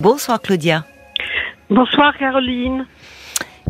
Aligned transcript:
Bonsoir 0.00 0.40
Claudia. 0.40 0.84
Bonsoir 1.68 2.16
Caroline. 2.16 2.86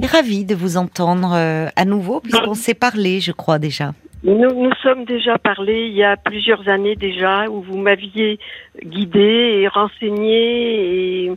Ravie 0.00 0.44
de 0.44 0.54
vous 0.54 0.76
entendre 0.76 1.34
euh, 1.34 1.66
à 1.74 1.84
nouveau 1.84 2.20
puisqu'on 2.20 2.54
s'est 2.54 2.74
parlé, 2.74 3.18
je 3.18 3.32
crois 3.32 3.58
déjà. 3.58 3.94
Nous 4.22 4.36
nous 4.36 4.72
sommes 4.80 5.04
déjà 5.04 5.38
parlé 5.38 5.88
il 5.88 5.94
y 5.94 6.04
a 6.04 6.16
plusieurs 6.16 6.68
années 6.68 6.94
déjà 6.94 7.48
où 7.50 7.62
vous 7.62 7.78
m'aviez 7.78 8.38
guidé 8.80 9.58
et 9.60 9.66
renseigné 9.66 11.24
et, 11.24 11.32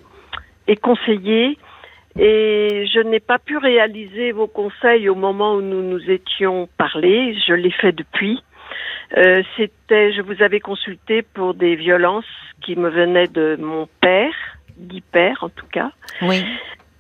et 0.68 0.76
conseillé 0.76 1.57
et 2.20 2.86
je 2.94 3.00
n'ai 3.00 3.20
pas 3.20 3.39
pu 3.39 3.57
réaliser 3.57 4.32
vos 4.32 4.46
conseils 4.48 5.10
au 5.10 5.16
moment 5.16 5.55
où 5.55 5.62
nous 5.62 5.82
nous 5.82 6.12
étions 6.12 6.70
parlé. 6.78 7.36
Je 7.48 7.54
l'ai 7.54 7.71
fait 7.71 7.94
depuis. 7.94 8.44
Euh, 9.18 9.41
C'était, 9.57 10.14
je 10.14 10.21
vous 10.21 10.44
avais 10.44 10.60
consulté 10.60 11.23
pour 11.23 11.55
des 11.55 11.75
violences 11.75 12.25
qui 12.62 12.75
me 12.75 12.89
venaient 12.89 13.28
de 13.28 13.57
mon 13.60 13.88
père, 14.00 14.34
père 15.12 15.40
en 15.44 15.50
tout 15.50 15.68
cas. 15.68 15.92
Oui. 16.21 16.44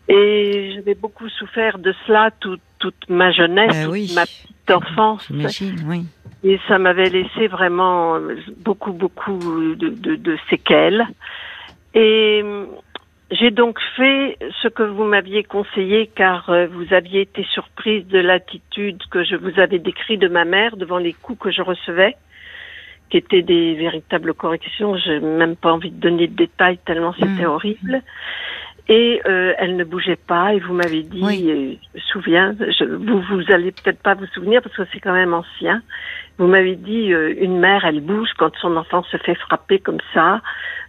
Et 0.09 0.73
j'avais 0.75 0.95
beaucoup 0.95 1.29
souffert 1.29 1.77
de 1.79 1.93
cela 2.05 2.31
toute, 2.39 2.61
toute 2.79 3.09
ma 3.09 3.31
jeunesse, 3.31 3.75
Euh, 3.75 3.83
toute 3.85 3.93
oui. 3.93 4.11
ma 4.15 4.23
petite 4.25 4.71
enfance. 4.71 5.29
Oui. 5.29 6.05
Et 6.43 6.59
ça 6.67 6.77
m'avait 6.77 7.09
laissé 7.09 7.47
vraiment 7.47 8.19
beaucoup, 8.57 8.91
beaucoup 8.91 9.39
de, 9.39 9.89
de, 9.89 10.15
de 10.15 10.37
séquelles. 10.49 11.05
Et 11.93 12.41
euh, 12.43 12.65
j'ai 13.31 13.49
donc 13.51 13.79
fait 13.95 14.37
ce 14.61 14.67
que 14.67 14.83
vous 14.83 15.05
m'aviez 15.05 15.43
conseillé 15.43 16.07
car 16.13 16.49
euh, 16.49 16.67
vous 16.67 16.93
aviez 16.93 17.21
été 17.21 17.43
surprise 17.53 18.05
de 18.07 18.19
l'attitude 18.19 19.01
que 19.09 19.23
je 19.23 19.35
vous 19.37 19.57
avais 19.59 19.79
décrite 19.79 20.19
de 20.19 20.27
ma 20.27 20.43
mère 20.43 20.75
devant 20.75 20.97
les 20.97 21.13
coups 21.13 21.39
que 21.39 21.51
je 21.51 21.61
recevais, 21.61 22.15
qui 23.13 23.17
étaient 23.17 23.43
des 23.43 23.75
véritables 23.75 24.33
corrections. 24.33 24.97
Je 24.97 25.11
n'ai 25.11 25.19
même 25.19 25.55
pas 25.55 25.71
envie 25.71 25.91
de 25.91 25.99
donner 25.99 26.25
de 26.25 26.35
détails 26.35 26.79
tellement 26.83 27.13
c'était 27.13 27.43
Mm. 27.45 27.53
horrible. 27.55 28.01
Et 28.89 29.21
euh, 29.27 29.53
elle 29.59 29.75
ne 29.77 29.83
bougeait 29.83 30.15
pas 30.17 30.55
et 30.55 30.59
vous 30.59 30.73
m'avez 30.73 31.03
dit, 31.03 31.21
Oui. 31.23 31.45
euh, 31.47 31.73
je 31.93 31.97
me 31.99 32.01
souviens, 32.11 32.55
je, 32.59 32.83
vous 32.85 33.21
vous 33.21 33.43
allez 33.53 33.71
peut-être 33.71 34.01
pas 34.01 34.15
vous 34.15 34.25
souvenir 34.33 34.63
parce 34.63 34.75
que 34.75 34.81
c'est 34.91 34.99
quand 34.99 35.13
même 35.13 35.33
ancien. 35.35 35.83
Vous 36.39 36.47
m'avez 36.47 36.75
dit 36.75 37.13
euh, 37.13 37.35
une 37.39 37.59
mère, 37.59 37.85
elle 37.85 38.01
bouge 38.01 38.31
quand 38.35 38.53
son 38.57 38.75
enfant 38.77 39.03
se 39.03 39.17
fait 39.17 39.35
frapper 39.35 39.77
comme 39.77 40.01
ça. 40.15 40.41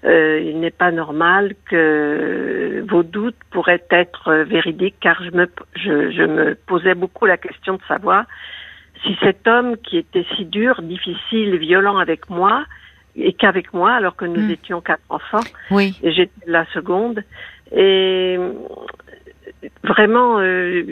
Euh, 0.07 0.41
il 0.43 0.61
n'est 0.61 0.71
pas 0.71 0.91
normal 0.93 1.53
que 1.71 2.83
vos 2.89 3.03
doutes 3.03 3.37
pourraient 3.51 3.85
être 3.91 4.29
euh, 4.29 4.45
véridiques, 4.45 4.97
car 4.99 5.23
je 5.23 5.31
me, 5.31 5.47
je, 5.77 6.11
je 6.11 6.23
me 6.23 6.55
posais 6.67 6.95
beaucoup 6.95 7.27
la 7.27 7.37
question 7.37 7.75
de 7.75 7.83
savoir 7.87 8.25
si 9.05 9.17
cet 9.23 9.47
homme 9.47 9.77
qui 9.77 9.99
était 9.99 10.25
si 10.37 10.45
dur, 10.47 10.81
difficile, 10.83 11.57
violent 11.59 11.99
avec 11.99 12.29
moi, 12.31 12.65
et 13.17 13.33
qu'avec 13.33 13.73
moi, 13.73 13.93
alors 13.93 14.17
que 14.17 14.25
nous 14.25 14.41
Mm. 14.49 14.51
étions 14.51 14.81
quatre 14.81 15.03
enfants, 15.09 15.45
Oui. 15.71 15.99
et 16.03 16.13
j'étais 16.13 16.33
la 16.47 16.65
seconde. 16.73 17.23
Et 17.71 18.37
vraiment, 19.85 20.39
euh, 20.41 20.83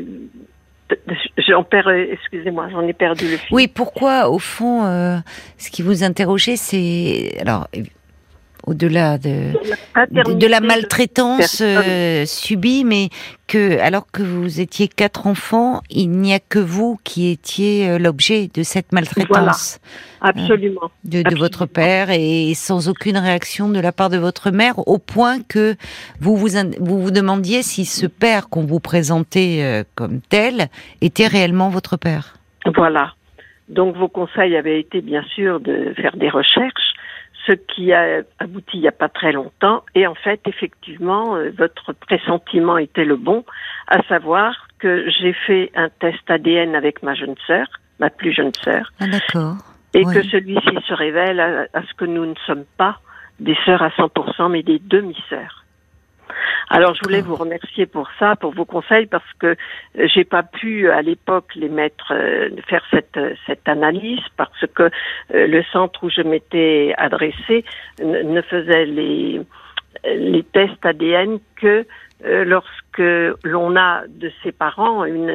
j'en 1.39 1.65
perds, 1.65 1.89
excusez-moi, 1.91 2.69
j'en 2.71 2.83
ai 2.87 2.93
perdu 2.93 3.25
le 3.31 3.37
fil. 3.39 3.55
Oui, 3.55 3.67
pourquoi, 3.69 4.29
au 4.31 4.39
fond, 4.39 4.85
euh, 4.85 5.17
ce 5.59 5.71
qui 5.71 5.83
vous 5.83 6.05
interrogeait, 6.05 6.57
c'est. 6.57 7.39
Alors, 7.41 7.67
au-delà 8.67 9.19
de. 9.19 9.53
de, 10.11 10.35
de 10.35 10.47
la 10.47 10.61
maltraitance 10.61 11.61
euh, 11.61 12.25
subie, 12.27 12.85
mais 12.85 13.09
que 13.49 13.79
alors 13.81 14.07
que 14.11 14.23
vous 14.23 14.61
étiez 14.61 14.89
quatre 14.89 15.27
enfants, 15.27 15.83
il 15.91 16.11
n'y 16.11 16.33
a 16.33 16.39
que 16.39 16.59
vous 16.59 16.99
qui 17.05 17.31
étiez 17.31 17.89
euh, 17.91 17.99
l'objet 17.99 18.49
de 18.55 18.63
cette 18.63 18.93
maltraitance 18.93 19.79
Absolument. 20.21 20.91
de, 21.05 21.11
de 21.11 21.19
absolument. 21.21 21.41
votre 21.41 21.67
père 21.67 22.11
et 22.11 22.53
sans 22.55 22.89
aucune 22.89 23.17
réaction 23.19 23.69
de 23.69 23.81
la 23.81 23.93
part 23.93 24.11
de 24.11 24.19
votre 24.19 24.51
mère, 24.51 24.79
au 24.89 24.99
point 24.99 25.41
que 25.43 25.77
vous 26.21 26.37
vous 26.37 26.57
in- 26.57 26.71
vous, 26.81 27.03
vous 27.03 27.11
demandiez 27.11 27.63
si 27.63 27.85
ce 27.85 28.07
père 28.07 28.49
qu'on 28.49 28.65
vous 28.65 28.81
présentait 28.81 29.59
euh, 29.63 29.85
comme 29.95 30.21
tel 30.21 30.69
était 31.01 31.27
réellement 31.27 31.69
votre 31.69 31.97
père. 31.97 32.37
Voilà. 32.77 33.13
Donc 33.69 33.97
vos 33.97 34.09
conseils 34.09 34.57
avaient 34.57 34.81
été 34.81 35.01
bien 35.01 35.23
sûr 35.35 35.59
de 35.61 35.95
faire 35.97 36.17
des 36.17 36.29
recherches, 36.29 36.82
ce 37.47 37.53
qui 37.53 37.93
a 37.93 38.23
abouti 38.39 38.79
il 38.79 38.81
n'y 38.81 38.89
a 38.89 38.93
pas 38.93 39.09
très 39.09 39.33
longtemps. 39.33 39.85
Et 39.95 40.07
en 40.07 40.15
fait, 40.15 40.41
effectivement, 40.47 41.37
euh, 41.37 41.51
votre 41.57 41.93
pressentiment 41.93 42.79
était 42.79 43.05
le 43.05 43.17
bon, 43.17 43.45
à 43.89 44.03
savoir 44.05 44.69
que 44.79 45.09
j'ai 45.11 45.33
fait 45.33 45.71
un 45.75 45.89
test 45.89 46.29
ADN 46.29 46.75
avec 46.75 47.03
ma 47.03 47.15
jeune 47.15 47.35
sœur, 47.47 47.67
ma 47.99 48.11
plus 48.11 48.33
jeune 48.33 48.55
sœur, 48.55 48.93
Ah 49.01 49.07
d'accord. 49.09 49.57
et 49.95 50.05
que 50.05 50.23
celui-ci 50.23 50.77
se 50.87 50.95
révèle 50.95 51.41
à, 51.41 51.67
à 51.73 51.83
ce 51.83 51.95
que 51.95 52.05
nous 52.05 52.27
ne 52.27 52.35
sommes 52.47 52.65
pas 52.77 52.99
des 53.41 53.57
sœurs 53.65 53.83
à 53.83 53.89
100%, 53.91 54.51
mais 54.51 54.63
des 54.63 54.79
demi-sœurs. 54.79 55.62
Alors, 56.69 56.95
je 56.95 57.01
voulais 57.03 57.21
vous 57.21 57.35
remercier 57.35 57.87
pour 57.87 58.09
ça, 58.19 58.37
pour 58.37 58.55
vos 58.55 58.65
conseils, 58.65 59.07
parce 59.07 59.31
que 59.39 59.49
euh, 59.99 60.09
j'ai 60.15 60.25
pas 60.25 60.43
pu 60.43 60.91
à 60.91 61.03
l'époque 61.03 61.55
les 61.55 61.69
mettre 61.69 62.13
euh, 62.13 62.49
faire 62.69 62.83
cette 62.91 63.17
euh, 63.17 63.35
cette 63.47 63.69
analyse, 63.69 64.21
parce 64.37 64.65
que 64.75 64.85
euh, 64.85 64.89
le 65.47 65.63
centre 65.73 66.05
où 66.05 66.11
je 66.11 66.23
m'étais 66.23 66.95
adressée 66.97 67.65
ne, 68.03 68.23
ne 68.23 68.43
faisait 68.43 68.87
les 68.87 69.43
les 70.05 70.43
tests 70.43 70.85
ADN 70.85 71.39
que 71.57 71.87
euh, 72.25 72.45
lorsque 72.45 73.03
l'on 73.45 73.77
a 73.77 74.03
de 74.09 74.31
ses 74.43 74.53
parents 74.53 75.05
une, 75.05 75.31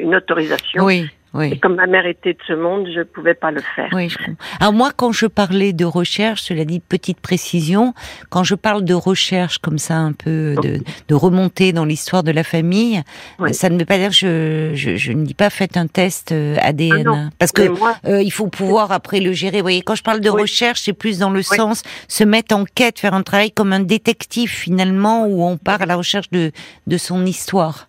une 0.00 0.14
autorisation. 0.14 0.84
Oui, 0.84 1.08
Et 1.42 1.58
comme 1.58 1.76
ma 1.76 1.86
mère 1.86 2.06
était 2.06 2.32
de 2.34 2.38
ce 2.46 2.52
monde, 2.52 2.88
je 2.94 3.02
pouvais 3.02 3.34
pas 3.34 3.50
le 3.50 3.60
faire. 3.74 3.88
Oui, 3.92 4.08
je 4.08 4.18
comprends. 4.18 4.34
Alors 4.60 4.72
moi, 4.72 4.90
quand 4.96 5.12
je 5.12 5.26
parlais 5.26 5.72
de 5.72 5.84
recherche, 5.84 6.42
cela 6.42 6.64
dit 6.64 6.80
petite 6.80 7.20
précision, 7.20 7.94
quand 8.30 8.44
je 8.44 8.54
parle 8.54 8.84
de 8.84 8.94
recherche 8.94 9.58
comme 9.58 9.78
ça, 9.78 9.96
un 9.96 10.12
peu 10.12 10.54
de, 10.62 10.80
de 11.08 11.14
remontée 11.14 11.72
dans 11.72 11.84
l'histoire 11.84 12.22
de 12.22 12.30
la 12.30 12.44
famille, 12.44 13.02
Oui. 13.38 13.54
ça 13.54 13.68
ne 13.68 13.78
veut 13.78 13.84
pas 13.84 13.98
dire 13.98 14.10
que 14.10 14.14
je, 14.16 14.72
je, 14.74 14.96
je 14.96 15.12
ne 15.12 15.24
dis 15.24 15.34
pas 15.34 15.50
faites 15.50 15.76
un 15.76 15.86
test 15.86 16.32
euh, 16.32 16.56
ADN, 16.60 17.06
Ah 17.06 17.10
hein. 17.10 17.30
parce 17.38 17.52
que 17.52 17.68
moi, 17.68 17.96
euh, 18.06 18.22
il 18.22 18.30
faut 18.32 18.48
pouvoir 18.48 18.92
après 18.92 19.20
le 19.20 19.32
gérer. 19.32 19.58
Vous 19.58 19.62
voyez, 19.64 19.82
quand 19.82 19.94
je 19.94 20.02
parle 20.02 20.20
de 20.20 20.30
Oui. 20.30 20.42
recherche, 20.42 20.80
c'est 20.82 20.92
plus 20.92 21.18
dans 21.18 21.30
le 21.30 21.42
sens 21.42 21.82
se 22.08 22.24
mettre 22.24 22.54
en 22.54 22.64
quête, 22.64 22.98
faire 22.98 23.14
un 23.14 23.22
travail 23.22 23.50
comme 23.50 23.72
un 23.72 23.80
détective 23.80 24.50
finalement, 24.50 25.26
où 25.26 25.42
on 25.44 25.56
part 25.56 25.82
à 25.82 25.86
la 25.86 25.96
recherche 25.96 26.30
de 26.30 26.52
de 26.86 26.96
son 26.98 27.24
histoire. 27.26 27.88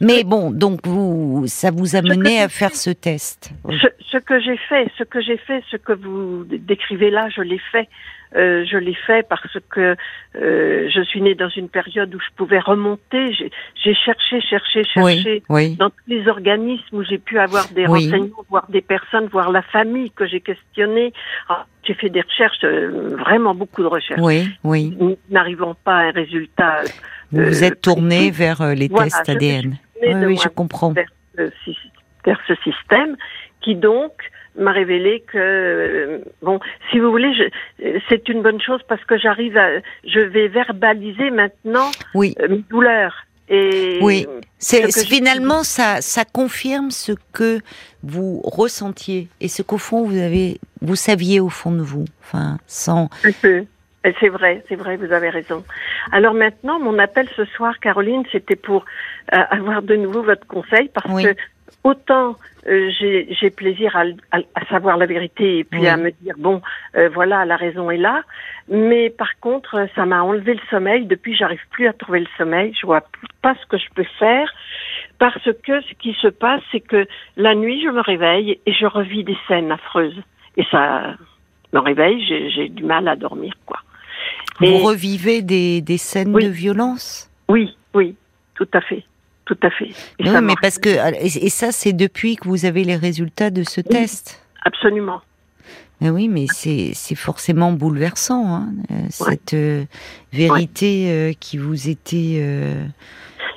Mais 0.00 0.24
bon, 0.24 0.50
donc 0.50 0.86
vous, 0.86 1.44
ça 1.46 1.70
vous 1.70 1.96
a 1.96 2.02
mené 2.02 2.40
à 2.40 2.48
faire 2.48 2.69
ce 2.74 2.90
test. 2.90 3.50
Oui. 3.64 3.78
ce, 3.80 3.86
ce 4.10 4.18
que 4.18 4.40
j'ai 4.40 4.56
fait, 4.56 4.90
ce 4.98 5.04
que 5.04 5.20
j'ai 5.20 5.36
fait, 5.36 5.62
ce 5.70 5.76
que 5.76 5.92
vous 5.92 6.44
décrivez 6.44 7.10
là, 7.10 7.28
je 7.28 7.42
l'ai 7.42 7.60
fait. 7.72 7.88
Euh, 8.36 8.64
je 8.64 8.76
l'ai 8.76 8.94
fait 8.94 9.26
parce 9.28 9.58
que 9.70 9.96
euh, 10.36 10.88
je 10.88 11.02
suis 11.02 11.20
née 11.20 11.34
dans 11.34 11.48
une 11.48 11.68
période 11.68 12.14
où 12.14 12.20
je 12.20 12.28
pouvais 12.36 12.60
remonter. 12.60 13.32
J'ai 13.34 13.94
cherché, 13.94 14.40
cherché, 14.40 14.84
cherché 14.84 15.42
Oui, 15.48 15.74
dans 15.74 15.90
tous 15.90 15.96
les 16.06 16.28
organismes 16.28 16.96
où 16.98 17.02
j'ai 17.02 17.18
pu 17.18 17.40
avoir 17.40 17.66
des 17.70 17.86
Oui. 17.88 18.04
renseignements, 18.06 18.44
voir 18.48 18.66
des 18.70 18.82
personnes, 18.82 19.26
voir 19.26 19.50
la 19.50 19.62
famille 19.62 20.12
que 20.12 20.26
j'ai 20.28 20.40
questionnée. 20.40 21.12
Ah, 21.48 21.66
J'ai 21.82 21.94
fait 21.94 22.08
des 22.08 22.20
recherches, 22.20 22.62
euh, 22.62 23.16
vraiment 23.18 23.52
beaucoup 23.54 23.82
de 23.82 23.88
recherches. 23.88 24.20
Oui, 24.22 24.48
oui. 24.62 24.96
N'arrivant 25.28 25.74
pas 25.74 25.96
à 25.96 26.02
un 26.02 26.10
résultat. 26.12 26.82
Vous 27.32 27.42
vous 27.42 27.64
êtes 27.64 27.80
tourné 27.80 28.30
vers 28.30 28.64
les 28.76 28.86
Voilà, 28.86 29.06
tests 29.10 29.28
ADN. 29.28 29.76
Oui, 30.02 30.36
je 30.40 30.48
comprends. 30.48 30.92
vers 30.92 31.06
vers 32.24 32.40
ce 32.46 32.54
système 32.56 33.16
qui 33.60 33.74
donc 33.74 34.12
m'a 34.56 34.72
révélé 34.72 35.22
que 35.28 35.38
euh, 35.38 36.18
bon 36.42 36.58
si 36.90 36.98
vous 36.98 37.10
voulez 37.10 37.32
euh, 37.84 37.98
c'est 38.08 38.28
une 38.28 38.42
bonne 38.42 38.60
chose 38.60 38.80
parce 38.88 39.04
que 39.04 39.16
j'arrive 39.16 39.56
à 39.56 39.68
je 40.04 40.20
vais 40.20 40.48
verbaliser 40.48 41.30
maintenant 41.30 41.90
Oui, 42.14 42.34
euh, 42.40 42.48
mes 42.48 42.64
douleurs 42.68 43.14
et 43.48 43.98
Oui. 44.00 44.26
c'est 44.58 44.90
ce 44.90 45.04
finalement 45.06 45.62
ça, 45.64 46.00
ça 46.00 46.24
confirme 46.24 46.90
ce 46.90 47.12
que 47.32 47.58
vous 48.02 48.40
ressentiez 48.44 49.28
et 49.40 49.48
ce 49.48 49.62
qu'au 49.62 49.78
fond 49.78 50.04
vous 50.04 50.18
avez, 50.18 50.58
vous 50.82 50.96
saviez 50.96 51.40
au 51.40 51.48
fond 51.48 51.72
de 51.72 51.82
vous. 51.82 52.04
Enfin, 52.22 52.58
sans. 52.68 53.08
un 53.24 53.32
peu 53.42 53.64
Et 54.04 54.14
c'est 54.20 54.28
vrai, 54.28 54.64
c'est 54.68 54.76
vrai, 54.76 54.96
vous 54.96 55.12
avez 55.12 55.30
raison. 55.30 55.64
Alors 56.12 56.32
maintenant, 56.32 56.78
mon 56.78 56.98
appel 57.00 57.28
ce 57.36 57.44
soir, 57.44 57.78
Caroline, 57.80 58.22
c'était 58.30 58.56
pour 58.56 58.84
euh, 59.34 59.38
avoir 59.50 59.82
de 59.82 59.96
nouveau 59.96 60.22
votre 60.22 60.46
conseil 60.46 60.88
parce 60.94 61.12
Oui. 61.12 61.24
que 61.24 61.34
autant 61.84 62.36
euh, 62.68 62.90
j'ai 62.98 63.50
plaisir 63.50 63.96
à, 63.96 64.02
à, 64.32 64.38
à 64.54 64.64
savoir 64.66 64.96
la 64.98 65.06
vérité 65.06 65.58
et 65.58 65.64
puis 65.64 65.80
Oui. 65.80 65.88
à 65.88 65.96
me 65.96 66.10
dire 66.10 66.34
bon, 66.38 66.60
euh, 66.96 67.08
voilà, 67.08 67.44
la 67.46 67.56
raison 67.56 67.90
est 67.90 67.96
là. 67.96 68.22
Mais 68.68 69.08
par 69.10 69.38
contre, 69.40 69.88
ça 69.94 70.04
m'a 70.04 70.22
enlevé 70.22 70.54
le 70.54 70.60
sommeil. 70.70 71.06
Depuis, 71.06 71.34
j'arrive 71.34 71.62
plus 71.70 71.88
à 71.88 71.92
trouver 71.94 72.20
le 72.20 72.26
sommeil. 72.36 72.74
Je 72.78 72.86
vois 72.86 73.02
pas 73.42 73.54
ce 73.60 73.66
que 73.66 73.78
je 73.78 73.88
peux 73.94 74.04
faire 74.18 74.52
parce 75.18 75.42
que 75.64 75.80
ce 75.80 75.94
qui 75.98 76.12
se 76.20 76.28
passe, 76.28 76.60
c'est 76.70 76.80
que 76.80 77.06
la 77.36 77.54
nuit, 77.54 77.82
je 77.82 77.88
me 77.88 78.00
réveille 78.02 78.60
et 78.66 78.72
je 78.72 78.86
revis 78.86 79.24
des 79.24 79.36
scènes 79.48 79.72
affreuses. 79.72 80.20
Et 80.56 80.64
ça 80.70 81.14
me 81.72 81.78
réveille, 81.78 82.24
j'ai 82.26 82.50
j'ai 82.50 82.68
du 82.68 82.84
mal 82.84 83.08
à 83.08 83.16
dormir, 83.16 83.54
quoi. 83.64 83.78
Vous 84.58 84.66
Et- 84.66 84.82
revivez 84.82 85.40
des, 85.40 85.80
des 85.80 85.96
scènes 85.98 86.34
Oui. 86.34 86.44
de 86.44 86.50
violence? 86.50 87.30
Oui, 87.48 87.74
oui, 87.94 88.16
tout 88.54 88.68
à 88.74 88.80
fait, 88.82 89.02
tout 89.50 89.66
à 89.66 89.70
fait. 89.70 89.86
Et 90.18 90.24
Oui, 90.24 90.28
ça 90.28 90.40
mais 90.40 90.54
parce 90.62 90.78
que 90.78 90.88
et 90.88 91.46
et 91.46 91.50
ça 91.50 91.72
c'est 91.72 91.92
depuis 91.92 92.36
que 92.36 92.46
vous 92.46 92.66
avez 92.66 92.84
les 92.84 92.96
résultats 92.96 93.50
de 93.50 93.64
ce 93.64 93.80
test. 93.80 94.40
Absolument. 94.64 95.20
Mais 96.00 96.08
oui, 96.08 96.28
mais 96.28 96.46
c'est 96.46 97.14
forcément 97.14 97.72
bouleversant, 97.72 98.54
hein, 98.54 98.68
euh, 98.90 98.94
cette 99.10 99.52
euh, 99.52 99.84
vérité 100.32 101.10
euh, 101.10 101.32
qui 101.38 101.58
vous 101.58 101.90
était 101.90 102.40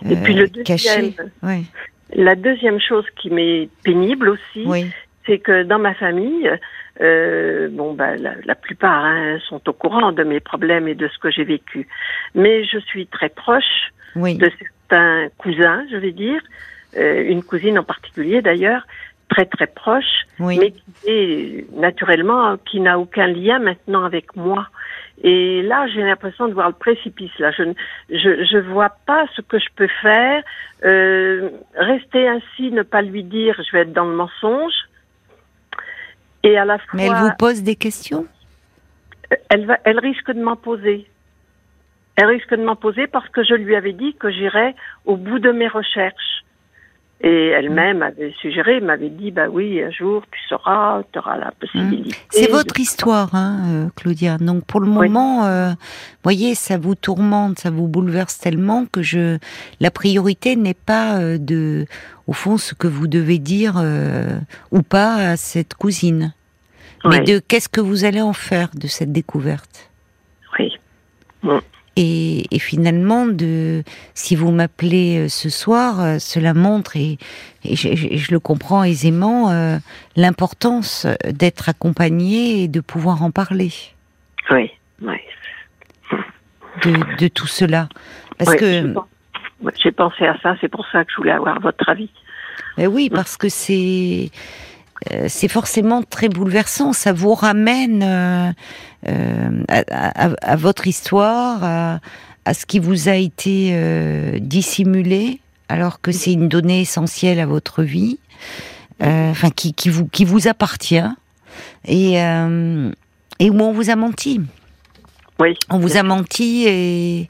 Et 0.09 0.15
puis 0.23 0.33
le 0.33 0.47
cachée. 0.63 1.15
La 2.15 2.35
deuxième 2.35 2.79
chose 2.79 3.05
qui 3.15 3.29
m'est 3.29 3.69
pénible 3.83 4.29
aussi, 4.29 4.67
c'est 5.25 5.39
que 5.39 5.63
dans 5.63 5.79
ma 5.79 5.93
famille, 5.93 6.49
bon, 6.99 7.93
bah, 7.93 8.15
la, 8.17 8.55
plupart 8.55 9.05
hein, 9.05 9.37
sont 9.47 9.61
au 9.69 9.73
courant 9.73 10.11
de 10.11 10.23
mes 10.23 10.39
problèmes 10.39 10.87
et 10.87 10.95
de 10.95 11.07
ce 11.07 11.17
que 11.19 11.31
j'ai 11.31 11.45
vécu. 11.45 11.87
Mais 12.35 12.65
je 12.65 12.79
suis 12.79 13.07
très 13.07 13.29
proche 13.29 13.91
de 14.15 14.51
certains 14.93 15.29
cousins, 15.37 15.85
je 15.91 15.97
vais 15.97 16.11
dire, 16.11 16.41
une 16.95 17.43
cousine 17.43 17.79
en 17.79 17.83
particulier 17.83 18.41
d'ailleurs, 18.41 18.85
très 19.29 19.45
très 19.45 19.67
proche, 19.67 20.25
mais 20.39 20.71
qui 20.71 21.07
est 21.07 21.65
naturellement 21.73 22.57
qui 22.57 22.79
n'a 22.79 22.99
aucun 22.99 23.27
lien 23.27 23.59
maintenant 23.59 24.05
avec 24.05 24.35
moi. 24.35 24.67
Et 25.23 25.61
là, 25.63 25.87
j'ai 25.87 26.01
l'impression 26.01 26.47
de 26.47 26.53
voir 26.53 26.67
le 26.67 26.75
précipice. 26.75 27.31
Là, 27.39 27.51
je 27.51 27.63
je 28.09 28.45
je 28.45 28.57
vois 28.57 28.91
pas 29.05 29.25
ce 29.35 29.41
que 29.41 29.57
je 29.57 29.69
peux 29.75 29.87
faire. 30.01 30.43
Euh, 30.83 31.49
rester 31.75 32.27
ainsi, 32.27 32.71
ne 32.71 32.83
pas 32.83 33.01
lui 33.01 33.23
dire, 33.23 33.55
je 33.65 33.71
vais 33.71 33.83
être 33.83 33.93
dans 33.93 34.05
le 34.05 34.15
mensonge. 34.15 34.73
Et 36.43 36.57
à 36.57 36.65
la 36.65 36.77
fois. 36.77 36.89
Mais 36.93 37.05
elle 37.05 37.15
vous 37.15 37.35
pose 37.37 37.63
des 37.63 37.75
questions? 37.75 38.25
Elle 39.49 39.65
va, 39.65 39.79
elle 39.85 39.99
risque 39.99 40.31
de 40.31 40.43
m'en 40.43 40.57
poser. 40.57 41.07
Elle 42.15 42.27
risque 42.27 42.53
de 42.53 42.63
m'en 42.63 42.75
poser 42.75 43.07
parce 43.07 43.27
que 43.29 43.43
je 43.43 43.55
lui 43.55 43.75
avais 43.75 43.93
dit 43.93 44.13
que 44.15 44.29
j'irais 44.29 44.75
au 45.05 45.17
bout 45.17 45.39
de 45.39 45.51
mes 45.51 45.67
recherches. 45.67 46.43
Et 47.25 47.47
elle-même 47.47 48.01
avait 48.01 48.33
suggéré, 48.41 48.81
m'avait 48.81 49.09
dit, 49.09 49.31
bah 49.31 49.47
oui, 49.49 49.81
un 49.81 49.91
jour 49.91 50.23
tu 50.29 50.39
sauras, 50.49 51.03
tu 51.13 51.19
auras 51.19 51.37
la 51.37 51.51
possibilité. 51.51 52.09
Mmh. 52.09 52.27
C'est 52.31 52.51
votre 52.51 52.77
histoire, 52.77 53.33
hein, 53.33 53.59
euh, 53.69 53.89
Claudia. 53.95 54.37
Donc 54.37 54.65
pour 54.65 54.81
le 54.81 54.87
moment, 54.87 55.45
euh, 55.45 55.71
voyez, 56.23 56.53
ça 56.53 56.77
vous 56.77 56.95
tourmente, 56.95 57.59
ça 57.59 57.69
vous 57.69 57.87
bouleverse 57.87 58.39
tellement 58.39 58.85
que 58.85 59.01
je, 59.01 59.37
la 59.79 59.89
priorité 59.89 60.57
n'est 60.57 60.73
pas 60.73 61.17
euh, 61.17 61.37
de, 61.37 61.85
au 62.27 62.33
fond, 62.33 62.57
ce 62.57 62.73
que 62.73 62.87
vous 62.87 63.07
devez 63.07 63.37
dire 63.37 63.81
ou 64.71 64.81
pas 64.81 65.15
à 65.15 65.37
cette 65.37 65.75
cousine, 65.75 66.33
mais 67.05 67.21
de 67.21 67.39
qu'est-ce 67.39 67.69
que 67.69 67.79
vous 67.79 68.03
allez 68.03 68.21
en 68.21 68.33
faire 68.33 68.67
de 68.75 68.87
cette 68.87 69.13
découverte? 69.13 69.89
Oui. 70.59 70.77
Et, 71.95 72.45
et, 72.55 72.59
finalement, 72.59 73.27
de, 73.27 73.83
si 74.15 74.35
vous 74.35 74.51
m'appelez 74.51 75.25
euh, 75.25 75.27
ce 75.29 75.49
soir, 75.49 76.01
euh, 76.01 76.17
cela 76.19 76.55
montre, 76.55 76.97
et, 76.97 77.19
et 77.63 77.75
je, 77.75 78.17
je, 78.17 78.31
le 78.31 78.39
comprends 78.39 78.83
aisément, 78.83 79.51
euh, 79.51 79.77
l'importance 80.15 81.05
d'être 81.25 81.69
accompagné 81.69 82.63
et 82.63 82.67
de 82.67 82.79
pouvoir 82.79 83.21
en 83.21 83.29
parler. 83.29 83.71
Oui, 84.49 84.71
oui. 85.03 85.17
De, 86.83 87.17
de 87.17 87.27
tout 87.27 87.47
cela. 87.47 87.89
Parce 88.39 88.55
que. 88.55 88.93
J'ai 89.81 89.91
pensé 89.91 90.25
à 90.25 90.37
ça, 90.39 90.55
c'est 90.59 90.67
pour 90.67 90.85
ça 90.91 91.05
que 91.05 91.11
je 91.11 91.17
voulais 91.17 91.31
avoir 91.31 91.59
votre 91.61 91.87
avis. 91.87 92.09
Mais 92.77 92.87
oui, 92.87 93.09
parce 93.09 93.37
que 93.37 93.49
c'est 93.49 94.29
c'est 95.27 95.47
forcément 95.47 96.03
très 96.03 96.29
bouleversant. 96.29 96.93
Ça 96.93 97.13
vous 97.13 97.33
ramène 97.33 98.03
euh, 98.03 98.51
euh, 99.07 99.63
à, 99.69 100.55
votre 100.55 100.87
histoire, 100.87 101.99
à, 102.45 102.53
ce 102.53 102.65
qui 102.65 102.79
vous 102.79 103.09
a 103.09 103.15
été 103.15 104.39
dissimulé, 104.39 105.39
alors 105.69 106.01
que 106.01 106.11
c'est 106.11 106.33
une 106.33 106.47
donnée 106.47 106.81
essentielle 106.81 107.39
à 107.39 107.45
votre 107.45 107.83
vie, 107.83 108.19
enfin 109.01 109.49
qui, 109.49 109.89
vous 109.89 110.05
qui 110.07 110.25
vous 110.25 110.47
appartient 110.47 111.09
et 111.85 112.13
et 113.39 113.49
où 113.49 113.59
on 113.61 113.73
vous 113.73 113.89
a 113.89 113.95
menti. 113.95 114.41
Oui. 115.39 115.57
On 115.69 115.79
vous 115.79 115.97
a 115.97 116.03
menti 116.03 116.65
et 116.67 117.29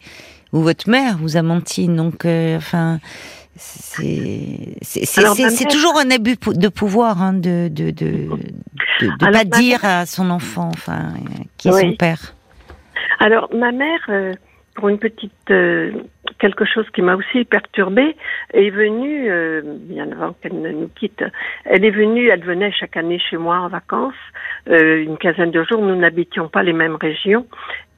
ou 0.52 0.62
votre 0.62 0.90
mère 0.90 1.18
vous 1.18 1.38
a 1.38 1.42
menti. 1.42 1.88
Donc, 1.88 2.26
enfin 2.26 3.00
c'est 3.56 5.68
toujours 5.70 6.00
un 6.00 6.10
abus 6.10 6.38
de 6.46 6.68
pouvoir 6.70 7.22
hein, 7.22 7.34
de 7.34 7.68
de 7.68 7.92
de, 7.92 8.30
de, 9.02 9.32
pas 9.32 9.44
dire 9.44 9.84
à 9.84 10.06
son 10.06 10.30
enfant, 10.30 10.70
enfin, 10.74 11.14
qui 11.58 11.70
est 11.70 11.72
son 11.72 11.94
père. 11.94 12.34
Alors 13.20 13.50
ma 13.54 13.72
mère, 13.72 14.00
euh, 14.10 14.34
pour 14.76 14.90
une 14.90 14.98
petite 14.98 15.32
euh, 15.52 15.92
quelque 16.40 16.66
chose 16.66 16.86
qui 16.96 17.02
m'a 17.02 17.16
aussi 17.16 17.46
perturbée, 17.46 18.16
est 18.54 18.72
venue 18.72 19.30
euh, 19.30 19.62
bien 19.64 20.12
avant 20.12 20.34
qu'elle 20.42 20.60
ne 20.60 20.72
nous 20.72 20.90
quitte. 20.90 21.24
Elle 21.66 21.86
est 21.86 21.92
venue, 21.92 22.30
elle 22.30 22.44
venait 22.44 22.72
chaque 22.72 22.98
année 22.98 23.20
chez 23.20 23.38
moi 23.38 23.60
en 23.60 23.68
vacances, 23.68 24.14
une 24.68 25.18
quinzaine 25.18 25.52
de 25.52 25.64
jours. 25.64 25.82
Nous 25.82 25.96
n'habitions 25.96 26.48
pas 26.48 26.64
les 26.64 26.74
mêmes 26.74 26.96
régions 26.96 27.46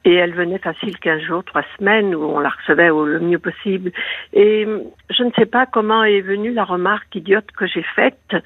et 0.06 0.14
elle 0.14 0.34
venait 0.34 0.58
facile 0.58 0.96
15 1.00 1.20
jours, 1.22 1.42
trois 1.42 1.64
semaines, 1.76 2.14
où 2.14 2.22
on 2.22 2.38
la 2.38 2.50
recevait 2.50 2.90
au, 2.90 3.04
le 3.04 3.18
mieux 3.18 3.40
possible. 3.40 3.90
Et 4.32 4.64
je 5.10 5.22
ne 5.24 5.32
sais 5.32 5.46
pas 5.46 5.66
comment 5.66 6.04
est 6.04 6.20
venue 6.20 6.52
la 6.52 6.62
remarque 6.62 7.12
idiote 7.16 7.50
que 7.50 7.66
j'ai 7.66 7.82
faite. 7.82 8.36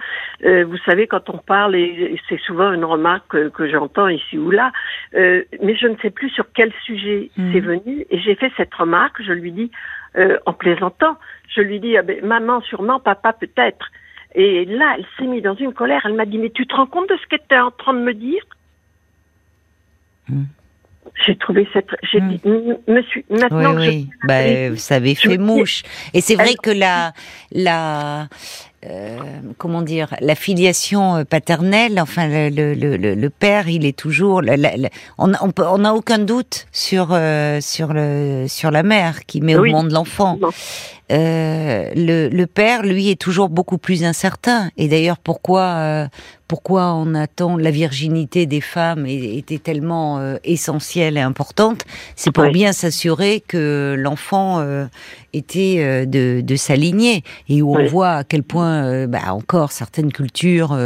Euh, 0.43 0.65
vous 0.65 0.79
savez, 0.87 1.07
quand 1.07 1.29
on 1.29 1.37
parle, 1.37 1.77
et, 1.77 2.19
c'est 2.31 2.41
souvent 2.41 2.73
une 2.73 2.87
remarque 2.87 3.51
que, 3.51 3.69
j'entends 3.69 4.09
ici 4.09 4.39
ou 4.39 4.51
là, 4.51 4.73
euh, 5.15 5.43
mais 5.63 5.77
je 5.77 5.87
ne 5.87 5.97
sais 5.99 6.09
plus 6.09 6.31
sur 6.31 6.47
quel 6.55 6.73
sujet 6.83 7.31
mmh. 7.37 7.53
c'est 7.53 7.61
venu. 7.61 8.07
Et 8.09 8.19
j'ai 8.21 8.37
fait 8.37 8.51
cette 8.57 8.75
remarque, 8.75 9.23
je 9.23 9.33
lui 9.33 9.53
dis, 9.53 9.71
euh, 10.17 10.39
en 10.47 10.55
plaisantant, 10.55 11.19
je 11.55 11.61
lui 11.61 11.79
dis, 11.79 11.95
ah 11.99 12.03
ben, 12.03 12.25
maman 12.25 12.63
sûrement, 12.63 13.01
papa 13.01 13.35
peut-être. 13.35 13.91
Et 14.35 14.65
là, 14.65 14.95
elle 14.97 15.05
s'est 15.19 15.27
mise 15.27 15.43
dans 15.43 15.57
une 15.57 15.75
colère. 15.75 16.01
Elle 16.07 16.15
m'a 16.15 16.25
dit, 16.25 16.39
mais 16.39 16.49
tu 16.49 16.67
te 16.67 16.75
rends 16.75 16.87
compte 16.87 17.11
de 17.11 17.19
ce 17.19 17.27
qu'elle 17.27 17.45
était 17.45 17.59
en 17.59 17.71
train 17.71 17.93
de 17.93 18.01
me 18.01 18.15
dire? 18.15 18.43
Mmh. 20.31 20.45
J'ai 21.27 21.37
trouvé 21.37 21.69
cette. 21.73 21.89
J'ai 22.11 22.21
dit, 22.21 22.41
hmm. 22.45 22.77
monsieur, 22.89 23.23
maintenant. 23.31 23.75
Oui, 23.77 23.89
oui. 23.89 24.09
Bah, 24.25 24.71
vous 24.71 24.93
avez 24.93 25.15
fait 25.15 25.39
mouche. 25.39 25.83
Et 26.15 26.21
c'est 26.21 26.35
vrai 26.35 26.55
que 26.63 26.71
la, 26.71 27.13
la, 27.53 28.29
euh, 28.87 29.19
comment 29.59 29.83
dire, 29.83 30.15
la 30.21 30.35
filiation 30.35 31.17
euh, 31.17 31.25
paternelle, 31.25 32.01
enfin 32.01 32.29
le, 32.29 32.75
le, 32.75 32.97
le, 32.97 33.15
le 33.15 33.31
père, 33.31 33.69
il 33.69 33.85
est 33.85 33.97
toujours, 33.97 34.41
on 35.19 35.33
on 35.59 35.79
n'a 35.79 35.95
aucun 35.95 36.19
doute 36.19 36.67
sur 36.73 37.09
euh, 37.11 37.61
sur 37.61 37.93
le 37.93 38.47
sur 38.49 38.71
la 38.71 38.83
mère 38.83 39.27
qui 39.27 39.43
met 39.43 39.55
au 39.55 39.67
monde 39.67 39.91
l'enfant. 39.91 40.39
Euh, 41.11 41.91
le, 41.95 42.29
le, 42.29 42.47
père, 42.47 42.83
lui, 42.83 43.11
est 43.11 43.21
toujours 43.21 43.49
beaucoup 43.49 43.79
plus 43.79 44.05
incertain. 44.05 44.71
Et 44.77 44.89
d'ailleurs, 44.89 45.19
pourquoi, 45.19 45.63
euh, 45.63 46.09
pourquoi 46.47 46.95
on 46.95 47.15
attend 47.15 47.57
la 47.57 47.71
virginité 47.71 48.47
des 48.47 48.61
femmes 48.61 49.07
était 49.07 49.59
tellement 49.59 50.19
euh, 50.19 50.37
essentielle 50.45 51.17
et 51.17 51.21
importante, 51.21 51.83
c'est 52.17 52.31
pour 52.31 52.51
bien 52.51 52.73
s'assurer 52.73 53.43
que 53.47 53.97
l'enfant 53.99 54.65
était 55.33 56.07
de, 56.07 56.41
de 56.41 56.57
s'aligner 56.57 57.23
et 57.49 57.63
où 57.63 57.77
on 57.77 57.87
voit 57.87 58.11
à 58.11 58.25
quel 58.25 58.43
point, 58.43 59.07
bah, 59.07 59.33
encore 59.33 59.71
certaines 59.71 60.13
cultures, 60.13 60.77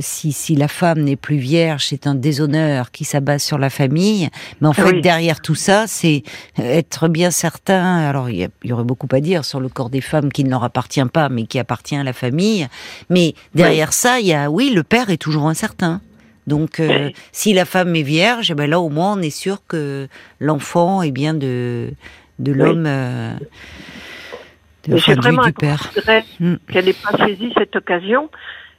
si, 0.00 0.32
si 0.32 0.56
la 0.56 0.68
femme 0.68 1.00
n'est 1.00 1.16
plus 1.16 1.36
vierge, 1.36 1.86
c'est 1.88 2.06
un 2.06 2.14
déshonneur 2.14 2.90
qui 2.90 3.04
s'abat 3.04 3.38
sur 3.38 3.58
la 3.58 3.70
famille. 3.70 4.28
Mais 4.60 4.68
en 4.68 4.72
fait, 4.72 5.00
derrière 5.00 5.40
tout 5.40 5.54
ça, 5.54 5.84
c'est 5.86 6.22
être 6.58 7.08
bien 7.08 7.30
certain. 7.30 7.98
Alors, 7.98 8.30
il 8.30 8.40
y, 8.40 8.68
y 8.68 8.72
aurait 8.72 8.84
beaucoup 8.84 9.08
à 9.12 9.20
dire 9.20 9.29
sur 9.42 9.60
le 9.60 9.68
corps 9.68 9.90
des 9.90 10.00
femmes 10.00 10.32
qui 10.32 10.44
ne 10.44 10.50
leur 10.50 10.64
appartient 10.64 11.04
pas, 11.04 11.28
mais 11.28 11.46
qui 11.46 11.58
appartient 11.58 11.96
à 11.96 12.04
la 12.04 12.12
famille. 12.12 12.66
Mais 13.08 13.34
derrière 13.54 13.92
ça, 13.92 14.20
il 14.20 14.26
y 14.26 14.34
a, 14.34 14.50
oui, 14.50 14.70
le 14.74 14.82
père 14.82 15.10
est 15.10 15.16
toujours 15.16 15.48
incertain. 15.48 16.00
Donc, 16.46 16.80
euh, 16.80 17.10
si 17.32 17.52
la 17.52 17.64
femme 17.64 17.94
est 17.94 18.02
vierge, 18.02 18.50
eh 18.50 18.54
ben 18.54 18.68
là, 18.68 18.80
au 18.80 18.88
moins, 18.88 19.14
on 19.16 19.22
est 19.22 19.30
sûr 19.30 19.58
que 19.68 20.08
l'enfant 20.40 21.02
est 21.02 21.12
bien 21.12 21.34
de, 21.34 21.90
de 22.38 22.52
l'homme. 22.52 22.86
Euh, 22.86 23.34
vraiment 24.88 25.44
du, 25.44 25.52
père. 25.52 25.92
Hmm. 26.40 26.56
qu'elle 26.72 26.86
n'ait 26.86 26.92
pas 26.92 27.16
saisi 27.24 27.52
cette 27.56 27.76
occasion, 27.76 28.30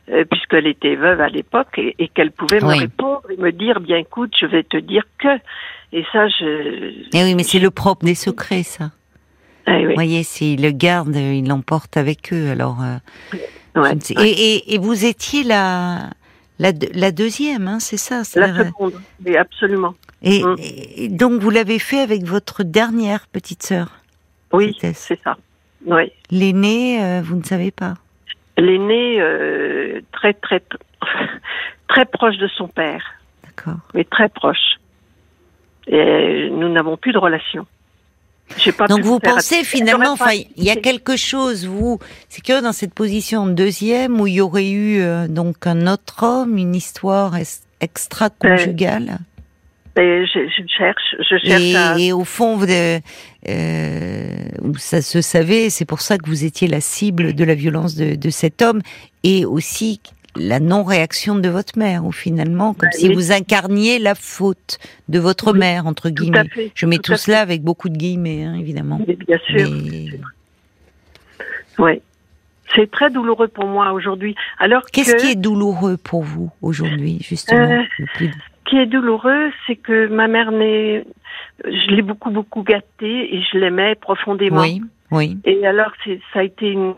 euh, 0.10 0.26
puisqu'elle 0.30 0.68
était 0.68 0.96
veuve 0.96 1.22
à 1.22 1.30
l'époque, 1.30 1.78
et, 1.78 2.10
qu'elle 2.10 2.32
pouvait 2.32 2.60
me 2.60 2.78
répondre 2.78 3.24
et 3.30 3.38
me 3.38 3.52
dire, 3.52 3.80
bien 3.80 3.98
écoute, 3.98 4.34
je 4.40 4.48
vais 4.48 4.64
te 4.64 4.78
dire 4.78 5.04
que. 5.20 5.30
Et 5.94 6.04
ça, 6.12 6.28
je. 6.28 6.94
Eh 7.14 7.24
oui, 7.24 7.36
mais 7.36 7.44
c'est 7.44 7.60
le 7.60 7.70
propre 7.70 8.06
des 8.06 8.16
secrets, 8.16 8.64
ça. 8.64 8.92
Ah 9.66 9.80
Vous 9.80 9.94
voyez, 9.94 10.24
s'ils 10.24 10.62
le 10.62 10.72
gardent, 10.72 11.16
ils 11.16 11.48
l'emportent 11.48 11.98
avec 11.98 12.34
eux. 12.34 12.50
Alors, 12.50 12.80
euh, 12.82 13.94
et, 14.10 14.78
vous 14.80 15.06
étiez 15.06 15.44
la, 15.44 16.10
la, 16.60 16.72
la 16.94 17.12
deuxième, 17.12 17.68
hein, 17.68 17.80
c'est 17.80 17.98
ça 17.98 18.24
La 18.36 18.66
seconde, 18.66 18.94
oui, 19.26 19.38
absolument. 19.38 19.94
Mm. 20.24 20.56
Et, 20.98 21.10
donc, 21.10 21.42
vous 21.42 21.50
l'avez 21.50 21.80
fait 21.80 22.00
avec 22.00 22.24
votre 22.24 22.64
dernière 22.64 23.28
petite 23.28 23.64
sœur 23.64 24.00
Oui, 24.52 24.76
c'est 24.80 25.20
ça. 25.24 25.38
Oui. 25.86 26.12
L'aînée, 26.30 27.04
euh, 27.04 27.22
vous 27.24 27.36
ne 27.36 27.44
savez 27.44 27.72
pas 27.72 27.96
L'aînée, 28.58 29.20
euh, 29.20 30.02
très, 30.12 30.34
très, 30.34 30.62
très 31.88 32.06
proche 32.06 32.38
de 32.38 32.48
son 32.48 32.68
père. 32.68 33.04
D'accord. 33.44 33.80
Mais 33.94 34.04
très 34.04 34.30
proche. 34.30 34.78
Et 35.88 36.50
nous 36.52 36.70
n'avons 36.70 36.98
plus 36.98 37.12
de 37.14 37.18
relation. 37.18 37.66
Donc 38.90 39.02
vous 39.02 39.20
pensez 39.20 39.64
finalement, 39.64 40.12
enfin, 40.12 40.32
il 40.56 40.64
y 40.64 40.70
a 40.70 40.76
quelque 40.76 41.18
chose, 41.18 41.66
vous, 41.66 42.00
c'est 42.30 42.44
que 42.44 42.62
dans 42.62 42.74
cette 42.74 42.94
position 42.94 43.48
deuxième 43.48 44.20
où 44.20 44.28
il 44.28 44.36
y 44.36 44.42
aurait 44.42 44.70
eu 44.70 45.02
euh, 45.02 45.28
donc 45.28 45.68
un 45.68 45.88
autre 45.88 46.24
homme, 46.24 46.58
une 46.58 46.76
histoire 46.76 47.36
extra-conjugale 47.80 49.20
je, 49.96 50.50
je, 50.58 50.64
cherche, 50.78 51.16
je 51.20 51.38
cherche. 51.38 51.62
Et, 51.62 51.76
à... 51.76 51.98
et 51.98 52.14
au 52.14 52.24
fond, 52.24 52.56
vous, 52.58 52.66
euh, 52.66 53.00
ça 54.78 55.02
se 55.02 55.22
savait, 55.22 55.70
c'est 55.70 55.86
pour 55.86 56.02
ça 56.02 56.18
que 56.18 56.28
vous 56.28 56.46
étiez 56.46 56.68
la 56.68 56.82
cible 56.82 57.34
de 57.34 57.44
la 57.44 57.56
violence 57.56 57.96
de, 57.96 58.16
de 58.16 58.30
cet 58.30 58.62
homme, 58.62 58.82
et 59.24 59.46
aussi 59.46 60.00
la 60.36 60.60
non-réaction 60.60 61.36
de 61.36 61.50
votre 61.50 61.78
mère, 61.78 62.06
ou 62.06 62.12
finalement, 62.12 62.74
comme 62.74 62.90
bah, 62.90 62.98
si 62.98 63.14
vous 63.14 63.32
incarniez 63.32 64.00
la 64.00 64.16
faute 64.16 64.80
de 65.10 65.20
votre 65.20 65.54
mère, 65.54 65.88
entre 65.88 66.10
guillemets. 66.10 66.50
Je 66.74 66.86
mets 66.86 66.98
tout, 66.98 67.16
cela 67.16 67.42
avec 67.42 67.62
beaucoup 67.64 67.90
de 67.90 67.98
guillemets, 67.98 68.46
hein, 68.46 68.56
évidemment. 68.56 69.00
bien 69.28 69.40
sûr. 69.48 69.70
Oui. 71.80 72.02
C'est 72.74 72.90
très 72.90 73.10
douloureux 73.10 73.50
pour 73.50 73.66
moi 73.66 73.92
aujourd'hui. 73.92 74.36
Alors 74.58 74.84
qu'est-ce 74.86 75.18
qui 75.18 75.32
est 75.32 75.36
douloureux 75.36 75.98
pour 75.98 76.24
vous 76.24 76.52
aujourd'hui, 76.62 77.20
justement 77.22 77.70
euh, 77.70 77.84
Ce 78.18 78.26
qui 78.66 78.78
est 78.78 78.86
douloureux, 78.86 79.52
c'est 79.68 79.76
que 79.76 80.08
ma 80.08 80.30
mère 80.30 80.52
n'est, 80.52 81.04
je 81.66 81.94
l'ai 81.94 82.02
beaucoup 82.02 82.32
beaucoup 82.32 82.64
gâtée 82.64 83.36
et 83.36 83.42
je 83.42 83.58
l'aimais 83.58 83.96
profondément. 83.96 84.62
Oui, 84.62 84.82
oui. 85.12 85.38
Et 85.44 85.68
alors 85.68 85.92
ça 86.34 86.40
a 86.40 86.44
été 86.44 86.68
une 86.68 86.94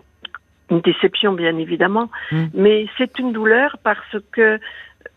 une 0.74 0.82
déception 0.82 1.34
bien 1.34 1.58
évidemment, 1.58 2.10
mm. 2.32 2.46
mais 2.53 2.88
c'est 2.98 3.20
une 3.20 3.32
douleur 3.32 3.77
parce 3.84 4.18
que 4.32 4.60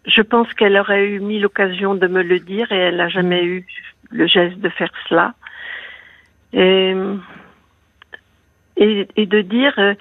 je 0.06 0.22
pense 0.22 0.52
qu'elle 0.54 0.76
aurait 0.76 1.06
eu 1.06 1.20
mille 1.20 1.46
occasions 1.46 1.94
de 1.94 2.06
me 2.06 2.22
le 2.22 2.38
dire 2.38 2.70
et 2.70 2.76
elle 2.76 2.96
n'a 2.96 3.08
jamais 3.08 3.42
mm. 3.42 3.46
eu 3.46 3.66
le 4.10 4.26
geste 4.26 4.58
de 4.58 4.68
faire 4.68 4.92
cela. 5.08 5.34
Et, 6.52 6.94
et, 8.76 9.26
de 9.26 9.40
dire 9.40 9.74
euh, 9.78 9.94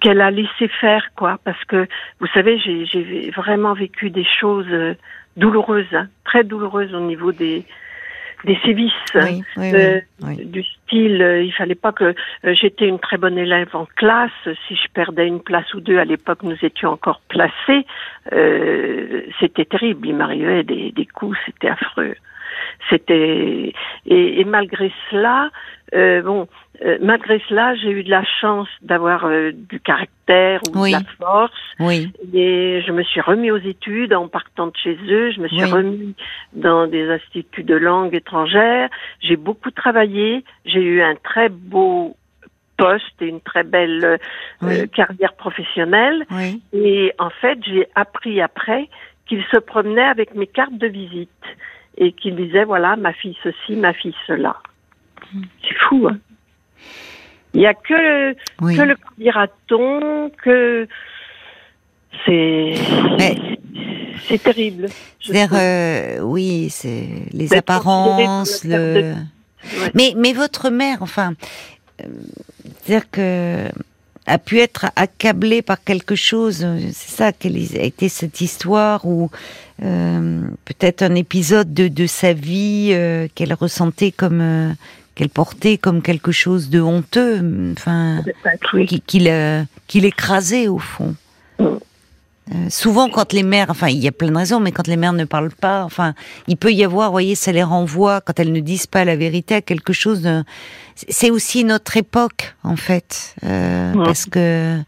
qu'elle 0.00 0.20
a 0.20 0.30
laissé 0.30 0.68
faire, 0.68 1.10
quoi, 1.16 1.38
parce 1.44 1.62
que 1.64 1.88
vous 2.20 2.26
savez, 2.28 2.58
j'ai 2.58 3.30
vraiment 3.30 3.74
vécu 3.74 4.10
des 4.10 4.24
choses 4.24 4.66
euh, 4.70 4.94
douloureuses, 5.36 5.92
hein, 5.92 6.08
très 6.24 6.44
douloureuses 6.44 6.94
au 6.94 7.00
niveau 7.00 7.32
des, 7.32 7.64
des 8.44 8.58
sévices 8.64 8.92
euh, 9.16 10.00
du 10.44 10.62
style 10.62 11.22
euh, 11.22 11.42
il 11.42 11.52
fallait 11.52 11.74
pas 11.74 11.92
que 11.92 12.04
euh, 12.04 12.54
j'étais 12.54 12.86
une 12.86 12.98
très 12.98 13.16
bonne 13.16 13.38
élève 13.38 13.74
en 13.74 13.86
classe. 13.96 14.30
Si 14.68 14.76
je 14.76 14.88
perdais 14.92 15.26
une 15.26 15.40
place 15.40 15.72
ou 15.74 15.80
deux 15.80 15.98
à 15.98 16.04
l'époque 16.04 16.42
nous 16.42 16.56
étions 16.62 16.90
encore 16.90 17.20
placés. 17.28 17.86
C'était 19.40 19.64
terrible. 19.64 20.08
Il 20.08 20.16
m'arrivait 20.16 20.62
des, 20.62 20.92
des 20.92 21.06
coups. 21.06 21.36
C'était 21.46 21.68
affreux. 21.68 22.14
C'était 22.88 23.72
et, 24.06 24.40
et, 24.40 24.44
malgré 24.44 24.92
cela 25.10 25.50
bon 25.94 26.48
euh, 26.82 26.98
malgré 27.00 27.40
cela, 27.48 27.76
j'ai 27.76 27.90
eu 27.90 28.02
de 28.02 28.10
la 28.10 28.24
chance 28.40 28.68
d'avoir 28.82 29.26
euh, 29.26 29.52
du 29.52 29.78
caractère 29.78 30.60
ou 30.68 30.86
de 30.86 30.92
la 30.92 31.02
force. 31.18 31.52
Oui. 31.78 32.10
Et 32.34 32.82
je 32.84 32.90
me 32.90 33.04
suis 33.04 33.20
remis 33.20 33.50
aux 33.52 33.58
études 33.58 34.12
en 34.12 34.26
partant 34.26 34.66
de 34.66 34.76
chez 34.76 34.98
eux. 35.08 35.30
Je 35.30 35.40
me 35.40 35.48
suis 35.48 35.64
remis 35.64 36.14
dans 36.52 36.88
des 36.88 37.08
instituts 37.08 37.62
de 37.62 37.76
langue 37.76 38.14
étrangère. 38.14 38.88
J'ai 39.20 39.36
beaucoup 39.36 39.70
travaillé. 39.70 40.44
J'ai 40.64 40.80
eu 40.80 41.00
un 41.00 41.14
très 41.14 41.48
beau 41.48 42.16
poste 42.76 43.22
et 43.22 43.26
une 43.26 43.40
très 43.40 43.62
belle 43.62 44.18
euh, 44.64 44.86
carrière 44.88 45.34
professionnelle. 45.34 46.26
Et 46.72 47.12
en 47.20 47.30
fait, 47.30 47.58
j'ai 47.62 47.86
appris 47.94 48.40
après 48.40 48.88
qu'il 49.26 49.44
se 49.44 49.58
promenait 49.58 50.02
avec 50.02 50.34
mes 50.34 50.48
cartes 50.48 50.76
de 50.76 50.88
visite 50.88 51.30
et 51.96 52.10
qu'il 52.12 52.34
disait 52.34 52.64
voilà 52.64 52.96
ma 52.96 53.12
fille 53.12 53.36
ceci, 53.44 53.76
ma 53.76 53.92
fille 53.92 54.14
cela. 54.26 54.56
C'est 55.62 55.76
fou, 55.88 56.06
hein 56.08 56.18
il 57.54 57.60
n'y 57.60 57.66
a 57.66 57.74
que, 57.74 58.32
que 58.32 58.82
le 58.82 58.96
dira-t-on, 59.16 60.30
que 60.42 60.88
c'est 62.26 62.74
c'est 64.28 64.42
terrible. 64.42 64.88
euh, 65.52 66.20
oui, 66.20 66.68
c'est 66.70 67.06
les 67.32 67.54
apparences, 67.54 68.64
le. 68.64 69.14
Mais 69.94 70.14
mais 70.16 70.32
votre 70.32 70.70
mère, 70.70 70.98
enfin, 71.00 71.34
euh, 72.02 72.06
c'est-à-dire 72.82 73.08
que 73.10 73.68
a 74.26 74.38
pu 74.38 74.58
être 74.58 74.86
accablée 74.96 75.62
par 75.62 75.82
quelque 75.84 76.16
chose. 76.16 76.66
C'est 76.92 77.10
ça 77.10 77.32
quelle 77.32 77.56
a 77.56 77.82
été 77.82 78.08
cette 78.08 78.40
histoire 78.40 79.06
ou 79.06 79.30
euh, 79.82 80.40
peut-être 80.64 81.02
un 81.02 81.14
épisode 81.14 81.72
de, 81.72 81.88
de 81.88 82.06
sa 82.06 82.32
vie 82.32 82.96
qu'elle 83.34 83.52
ressentait 83.52 84.12
comme 84.12 84.74
qu'elle 85.14 85.28
portait 85.28 85.78
comme 85.78 86.02
quelque 86.02 86.32
chose 86.32 86.70
de 86.70 86.80
honteux, 86.80 87.72
enfin, 87.76 88.22
qu'il 89.06 90.04
écrasait 90.04 90.68
au 90.68 90.78
fond. 90.78 91.14
Mm. 91.58 91.64
Euh, 92.52 92.66
souvent, 92.68 93.08
quand 93.08 93.32
les 93.32 93.42
mères, 93.42 93.68
enfin, 93.70 93.88
il 93.88 93.98
y 93.98 94.08
a 94.08 94.12
plein 94.12 94.30
de 94.30 94.36
raisons, 94.36 94.60
mais 94.60 94.70
quand 94.70 94.86
les 94.86 94.96
mères 94.96 95.14
ne 95.14 95.24
parlent 95.24 95.50
pas, 95.50 95.82
enfin, 95.82 96.14
il 96.46 96.58
peut 96.58 96.72
y 96.72 96.84
avoir, 96.84 97.08
vous 97.08 97.14
voyez, 97.14 97.34
ça 97.34 97.52
les 97.52 97.62
renvoie 97.62 98.20
quand 98.20 98.38
elles 98.38 98.52
ne 98.52 98.60
disent 98.60 98.86
pas 98.86 99.04
la 99.06 99.16
vérité 99.16 99.54
à 99.54 99.62
quelque 99.62 99.94
chose. 99.94 100.20
De... 100.20 100.44
C'est 101.08 101.30
aussi 101.30 101.64
notre 101.64 101.96
époque, 101.96 102.54
en 102.62 102.76
fait, 102.76 103.34
euh, 103.44 103.94
mm. 103.94 104.04
parce 104.04 104.26
que 104.26 104.78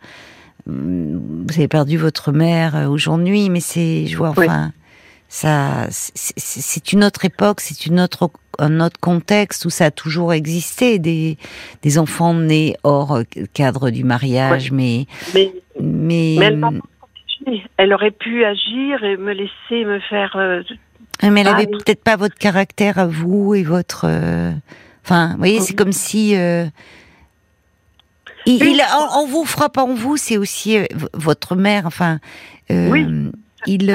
mm, 0.66 1.18
vous 1.48 1.54
avez 1.54 1.68
perdu 1.68 1.96
votre 1.96 2.30
mère 2.30 2.76
euh, 2.76 2.88
aujourd'hui, 2.88 3.48
mais 3.48 3.60
c'est, 3.60 4.06
je 4.06 4.18
vois, 4.18 4.30
enfin, 4.30 4.72
ça, 5.28 5.88
c'est 5.90 6.92
une 6.92 7.04
autre 7.04 7.24
époque, 7.24 7.60
c'est 7.60 7.86
une 7.86 8.00
autre 8.00 8.30
un 8.58 8.80
autre 8.80 8.98
contexte 9.00 9.66
où 9.66 9.70
ça 9.70 9.86
a 9.86 9.90
toujours 9.90 10.32
existé 10.32 10.98
des 10.98 11.36
des 11.82 11.98
enfants 11.98 12.32
nés 12.32 12.76
hors 12.84 13.20
cadre 13.52 13.90
du 13.90 14.04
mariage, 14.04 14.70
mais 14.70 15.06
mais 15.32 15.52
mais, 15.80 16.36
elle, 17.76 17.92
aurait 17.92 18.12
pu 18.12 18.44
agir 18.44 19.04
et 19.04 19.16
me 19.16 19.32
laisser 19.32 19.84
me 19.84 20.00
faire. 20.00 20.36
Euh, 20.36 20.62
mais 21.22 21.40
elle 21.40 21.48
avait 21.48 21.66
peut-être 21.66 22.02
pas 22.02 22.16
votre 22.16 22.36
caractère 22.36 22.98
à 22.98 23.06
vous 23.06 23.54
et 23.54 23.62
votre. 23.62 24.06
Euh, 24.08 24.52
enfin, 25.04 25.32
vous 25.32 25.38
voyez, 25.38 25.60
c'est 25.60 25.74
comme 25.74 25.92
si. 25.92 26.36
Euh, 26.36 26.66
il, 28.46 28.80
en, 29.12 29.26
vous 29.26 29.44
frappant 29.44 29.92
vous, 29.92 30.16
c'est 30.16 30.36
aussi 30.36 30.78
votre 31.12 31.56
mère. 31.56 31.84
Enfin, 31.86 32.20
oui, 32.70 33.06
il. 33.66 33.90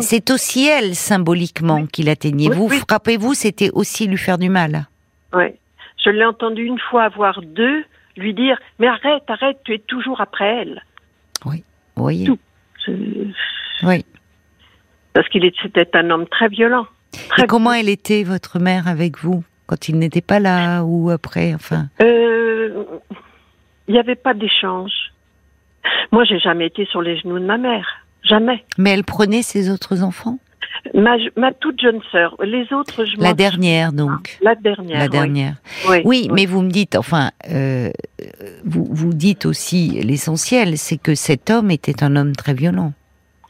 C'est 0.00 0.30
aussi 0.30 0.66
elle, 0.66 0.94
symboliquement, 0.94 1.86
qui 1.86 2.02
l'atteignait. 2.02 2.48
vous, 2.48 2.68
frappez-vous, 2.68 3.34
c'était 3.34 3.70
aussi 3.72 4.06
lui 4.06 4.16
faire 4.16 4.38
du 4.38 4.48
mal. 4.48 4.86
Oui. 5.32 5.46
Je 6.04 6.10
l'ai 6.10 6.24
entendu 6.24 6.64
une 6.64 6.78
fois 6.78 7.04
avoir 7.04 7.40
deux 7.42 7.84
lui 8.16 8.34
dire 8.34 8.58
Mais 8.78 8.86
arrête, 8.86 9.24
arrête, 9.28 9.58
tu 9.64 9.74
es 9.74 9.78
toujours 9.78 10.20
après 10.20 10.62
elle. 10.62 10.82
Oui, 11.44 11.64
oui. 11.96 12.28
Oui. 13.82 14.04
Parce 15.12 15.28
qu'il 15.28 15.44
était 15.44 15.96
un 15.96 16.10
homme 16.10 16.26
très 16.26 16.48
violent. 16.48 16.86
Et 17.38 17.46
comment 17.46 17.72
elle 17.72 17.88
était, 17.88 18.24
votre 18.24 18.58
mère, 18.58 18.88
avec 18.88 19.18
vous 19.18 19.44
Quand 19.66 19.88
il 19.88 19.98
n'était 19.98 20.20
pas 20.20 20.40
là 20.40 20.82
ou 20.82 21.10
après 21.10 21.54
enfin? 21.54 21.86
Euh, 22.02 22.84
Il 23.86 23.94
n'y 23.94 24.00
avait 24.00 24.16
pas 24.16 24.34
d'échange. 24.34 24.92
Moi, 26.10 26.24
j'ai 26.24 26.38
jamais 26.38 26.66
été 26.66 26.86
sur 26.86 27.02
les 27.02 27.18
genoux 27.18 27.38
de 27.38 27.44
ma 27.44 27.58
mère. 27.58 28.03
Jamais. 28.24 28.64
Mais 28.78 28.90
elle 28.90 29.04
prenait 29.04 29.42
ses 29.42 29.70
autres 29.70 30.02
enfants? 30.02 30.38
Ma, 30.92 31.16
ma, 31.36 31.52
toute 31.52 31.80
jeune 31.80 32.00
sœur. 32.12 32.36
Les 32.44 32.72
autres, 32.72 33.04
je 33.04 33.16
La 33.18 33.32
dernière, 33.32 33.92
donc. 33.92 34.38
La 34.42 34.54
dernière. 34.54 34.98
La 34.98 35.08
dernière. 35.08 35.54
Oui, 35.88 36.02
oui, 36.04 36.28
mais 36.32 36.46
vous 36.46 36.62
me 36.62 36.70
dites, 36.70 36.96
enfin, 36.96 37.30
euh, 37.50 37.90
vous, 38.64 38.86
vous 38.90 39.14
dites 39.14 39.46
aussi 39.46 39.90
l'essentiel, 40.02 40.76
c'est 40.76 40.98
que 40.98 41.14
cet 41.14 41.50
homme 41.50 41.70
était 41.70 42.02
un 42.02 42.16
homme 42.16 42.36
très 42.36 42.54
violent. 42.54 42.92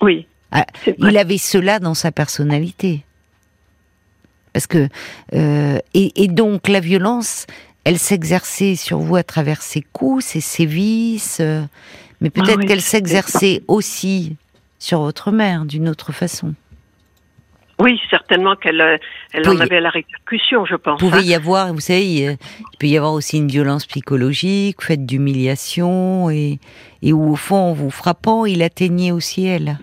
Oui. 0.00 0.26
Ah, 0.52 0.66
il 0.98 1.18
avait 1.18 1.38
cela 1.38 1.80
dans 1.80 1.94
sa 1.94 2.12
personnalité. 2.12 3.04
Parce 4.52 4.68
que 4.68 4.88
euh, 5.34 5.78
et, 5.94 6.22
et, 6.22 6.28
donc 6.28 6.68
la 6.68 6.78
violence, 6.78 7.46
elle 7.82 7.98
s'exerçait 7.98 8.76
sur 8.76 8.98
vous 8.98 9.16
à 9.16 9.24
travers 9.24 9.62
ses 9.62 9.82
coups, 9.82 10.24
ses 10.24 10.40
sévices, 10.40 11.38
euh, 11.40 11.62
mais 12.20 12.30
peut-être 12.30 12.60
ah 12.62 12.66
qu'elle 12.66 12.80
s'exerçait 12.80 13.62
aussi 13.66 14.36
sur 14.84 15.00
votre 15.00 15.30
mère 15.30 15.64
d'une 15.64 15.88
autre 15.88 16.12
façon. 16.12 16.54
Oui, 17.80 17.98
certainement 18.10 18.54
qu'elle 18.54 18.80
euh, 18.80 18.98
elle 19.32 19.48
en 19.48 19.58
avait 19.58 19.80
la 19.80 19.88
répercussion, 19.88 20.64
je 20.66 20.76
pense. 20.76 21.00
Il 21.00 21.08
pouvait 21.08 21.22
hein. 21.22 21.22
y 21.22 21.34
avoir, 21.34 21.72
vous 21.72 21.80
savez, 21.80 22.04
il 22.04 22.36
peut 22.78 22.86
y 22.86 22.96
avoir 22.96 23.14
aussi 23.14 23.38
une 23.38 23.48
violence 23.48 23.86
psychologique, 23.86 24.82
faite 24.82 25.06
d'humiliation, 25.06 26.30
et, 26.30 26.60
et 27.02 27.12
où 27.12 27.32
au 27.32 27.34
fond, 27.34 27.56
en 27.56 27.72
vous 27.72 27.90
frappant, 27.90 28.44
il 28.44 28.62
atteignait 28.62 29.10
aussi 29.10 29.46
elle. 29.46 29.78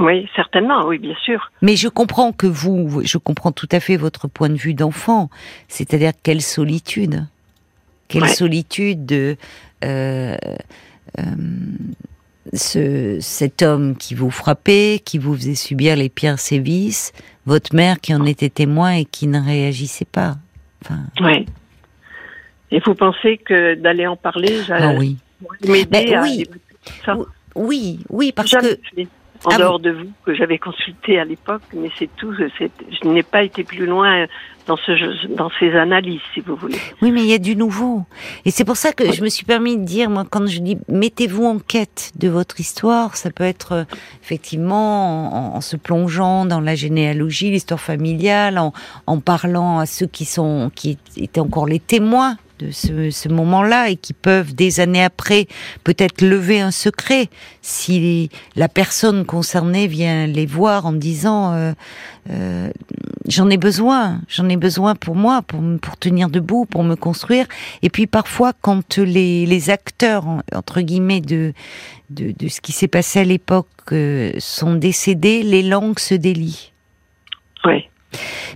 Oui, 0.00 0.26
certainement, 0.34 0.86
oui, 0.86 0.98
bien 0.98 1.14
sûr. 1.22 1.52
Mais 1.60 1.76
je 1.76 1.88
comprends 1.88 2.32
que 2.32 2.46
vous, 2.46 3.02
je 3.04 3.18
comprends 3.18 3.52
tout 3.52 3.68
à 3.72 3.78
fait 3.78 3.96
votre 3.96 4.26
point 4.26 4.48
de 4.48 4.56
vue 4.56 4.74
d'enfant, 4.74 5.28
c'est-à-dire 5.68 6.12
quelle 6.22 6.42
solitude, 6.42 7.26
quelle 8.08 8.28
solitude 8.28 9.04
de 9.04 9.36
euh, 9.84 10.36
euh, 11.18 11.22
ce, 12.52 13.18
cet 13.20 13.62
homme 13.62 13.96
qui 13.96 14.14
vous 14.14 14.30
frappait, 14.30 15.00
qui 15.04 15.18
vous 15.18 15.34
faisait 15.34 15.54
subir 15.54 15.96
les 15.96 16.08
pires 16.08 16.38
sévices, 16.38 17.12
votre 17.46 17.74
mère 17.74 18.00
qui 18.00 18.14
en 18.14 18.24
était 18.24 18.48
témoin 18.48 18.92
et 18.92 19.04
qui 19.04 19.26
ne 19.26 19.40
réagissait 19.40 20.06
pas. 20.06 20.36
Enfin... 20.84 21.00
Oui. 21.20 21.46
Et 22.70 22.80
vous 22.80 22.94
pensez 22.94 23.38
que 23.38 23.74
d'aller 23.74 24.06
en 24.06 24.16
parler, 24.16 24.60
ah 24.68 24.92
oui. 24.98 25.16
m'aider 25.66 26.18
oui. 26.22 26.44
oui, 27.54 28.00
oui, 28.10 28.32
parce 28.32 28.50
que 28.50 28.78
en 29.44 29.50
ah 29.50 29.58
dehors 29.58 29.78
de 29.78 29.90
vous 29.90 30.10
que 30.24 30.34
j'avais 30.34 30.58
consulté 30.58 31.18
à 31.18 31.24
l'époque, 31.24 31.62
mais 31.74 31.90
c'est 31.98 32.10
tout. 32.16 32.32
Je 32.34 33.08
n'ai 33.08 33.22
pas 33.22 33.42
été 33.42 33.64
plus 33.64 33.86
loin 33.86 34.26
dans, 34.66 34.76
ce, 34.76 35.26
dans 35.34 35.50
ces 35.58 35.74
analyses, 35.74 36.20
si 36.34 36.40
vous 36.40 36.56
voulez. 36.56 36.78
Oui, 37.02 37.10
mais 37.10 37.22
il 37.22 37.28
y 37.28 37.34
a 37.34 37.38
du 37.38 37.56
nouveau. 37.56 38.04
Et 38.44 38.50
c'est 38.50 38.64
pour 38.64 38.76
ça 38.76 38.92
que 38.92 39.12
je 39.12 39.22
me 39.22 39.28
suis 39.28 39.44
permis 39.44 39.76
de 39.76 39.84
dire, 39.84 40.10
moi, 40.10 40.24
quand 40.28 40.46
je 40.46 40.60
dis 40.60 40.78
mettez-vous 40.88 41.44
en 41.44 41.58
quête 41.58 42.12
de 42.16 42.28
votre 42.28 42.60
histoire, 42.60 43.16
ça 43.16 43.30
peut 43.30 43.44
être 43.44 43.72
euh, 43.72 43.84
effectivement 44.22 45.56
en, 45.56 45.60
se 45.60 45.76
plongeant 45.76 46.44
dans 46.44 46.60
la 46.60 46.74
généalogie, 46.74 47.50
l'histoire 47.50 47.80
familiale, 47.80 48.58
en, 48.58 48.72
en 49.06 49.20
parlant 49.20 49.78
à 49.78 49.86
ceux 49.86 50.06
qui 50.06 50.24
sont 50.24 50.70
qui 50.74 50.98
étaient 51.16 51.40
encore 51.40 51.66
les 51.66 51.80
témoins 51.80 52.36
de 52.58 52.70
ce, 52.70 53.28
moment-là 53.28 53.90
et 53.90 53.96
qui 53.96 54.12
peuvent 54.12 54.54
des 54.54 54.80
années 54.80 55.02
après 55.02 55.46
peut-être 55.84 56.22
lever 56.22 56.60
un 56.60 56.70
secret 56.70 57.28
si 57.62 58.30
la 58.56 58.68
personne 58.68 59.24
concernée 59.24 59.86
vient 59.86 60.26
les 60.26 60.46
voir 60.46 60.86
en 60.86 60.92
disant 60.92 61.52
euh, 61.52 61.72
euh, 62.30 62.70
j'en 63.26 63.50
ai 63.50 63.56
besoin, 63.56 64.20
j'en 64.28 64.48
ai 64.48 64.56
besoin 64.56 64.94
pour 64.94 65.14
moi, 65.14 65.42
pour, 65.42 65.60
pour 65.80 65.96
tenir 65.96 66.30
debout, 66.30 66.66
pour 66.66 66.84
me 66.84 66.94
construire. 66.94 67.46
Et 67.82 67.90
puis 67.90 68.06
parfois 68.06 68.52
quand 68.60 68.98
les, 68.98 69.46
les 69.46 69.70
acteurs 69.70 70.24
entre 70.52 70.80
guillemets 70.80 71.20
de 71.20 71.52
de, 72.10 72.32
de 72.32 72.48
ce 72.48 72.60
qui 72.60 72.72
s'est 72.72 72.88
passé 72.88 73.20
à 73.20 73.24
l'époque 73.24 73.68
euh, 73.92 74.32
sont 74.38 74.74
décédés, 74.74 75.42
les 75.42 75.62
langues 75.62 75.98
se 75.98 76.14
délient. 76.14 76.72
Oui. 77.64 77.88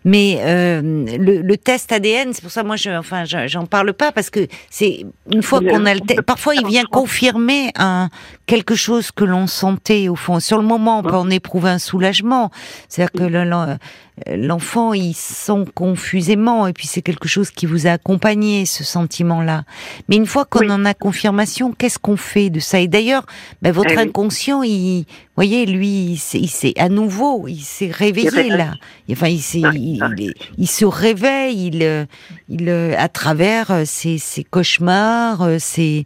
Mais 0.04 0.38
euh, 0.40 0.80
le, 0.82 1.42
le, 1.42 1.56
test 1.56 1.92
ADN, 1.92 2.32
c'est 2.32 2.42
pour 2.42 2.50
ça 2.50 2.62
moi 2.62 2.76
je, 2.76 2.90
enfin, 2.90 3.24
j'en 3.24 3.66
parle 3.66 3.92
pas 3.92 4.10
parce 4.10 4.30
que 4.30 4.46
c'est 4.70 5.04
une 5.30 5.42
fois 5.42 5.60
qu'on 5.60 5.86
a 5.86 5.94
le 5.94 6.00
test, 6.00 6.22
parfois 6.22 6.54
il 6.54 6.66
vient 6.66 6.84
confirmer 6.84 7.70
un 7.76 8.08
quelque 8.46 8.74
chose 8.74 9.10
que 9.10 9.24
l'on 9.24 9.46
sentait 9.46 10.08
au 10.08 10.16
fond. 10.16 10.40
Sur 10.40 10.58
le 10.58 10.64
moment, 10.64 11.00
on 11.00 11.02
peut 11.02 11.14
en 11.14 11.30
éprouver 11.30 11.70
un 11.70 11.78
soulagement, 11.78 12.50
c'est-à-dire 12.88 13.12
que 13.12 13.78
l'enfant 14.26 14.92
il 14.92 15.14
sent 15.14 15.64
confusément 15.74 16.66
et 16.66 16.72
puis 16.72 16.86
c'est 16.86 17.02
quelque 17.02 17.28
chose 17.28 17.50
qui 17.50 17.66
vous 17.66 17.86
a 17.86 17.92
accompagné 17.92 18.66
ce 18.66 18.84
sentiment-là. 18.84 19.64
Mais 20.08 20.16
une 20.16 20.26
fois 20.26 20.44
qu'on 20.44 20.68
en 20.70 20.84
a 20.84 20.94
confirmation, 20.94 21.72
qu'est-ce 21.72 21.98
qu'on 21.98 22.16
fait 22.16 22.50
de 22.50 22.60
ça? 22.60 22.78
Et 22.80 22.88
d'ailleurs, 22.88 23.24
ben, 23.62 23.72
votre 23.72 23.92
eh 23.92 23.98
inconscient, 23.98 24.62
il, 24.62 25.06
voyez, 25.34 25.66
lui, 25.66 26.20
il 26.34 26.48
s'est 26.48 26.74
à 26.78 26.88
nouveau, 26.88 27.48
il 27.48 27.62
s'est 27.62 27.90
réveillé 27.90 28.48
là. 28.48 28.74
Enfin, 29.10 29.28
il, 29.28 29.40
il, 29.74 30.34
il, 30.58 30.68
se 30.68 30.84
réveille, 30.84 31.66
il, 31.68 32.06
il, 32.48 32.70
à 32.70 33.08
travers 33.08 33.86
ses, 33.86 34.18
ses 34.18 34.44
cauchemars, 34.44 35.46
c'est, 35.58 36.04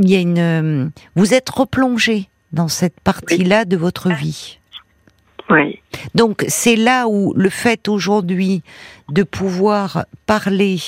il 0.00 0.10
y 0.10 0.16
a 0.16 0.20
une, 0.20 0.90
vous 1.14 1.34
êtes 1.34 1.50
replongé 1.50 2.28
dans 2.52 2.68
cette 2.68 3.00
partie-là 3.00 3.64
de 3.64 3.76
votre 3.76 4.10
vie. 4.10 4.58
Oui. 5.50 5.80
Donc 6.14 6.44
c'est 6.48 6.76
là 6.76 7.06
où 7.06 7.34
le 7.34 7.50
fait 7.50 7.88
aujourd'hui 7.88 8.62
de 9.10 9.22
pouvoir 9.22 10.06
parler 10.26 10.78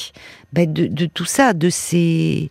ben, 0.53 0.73
de, 0.73 0.87
de, 0.87 1.07
tout 1.07 1.25
ça, 1.27 1.53
de 1.53 1.69
ces 1.69 2.51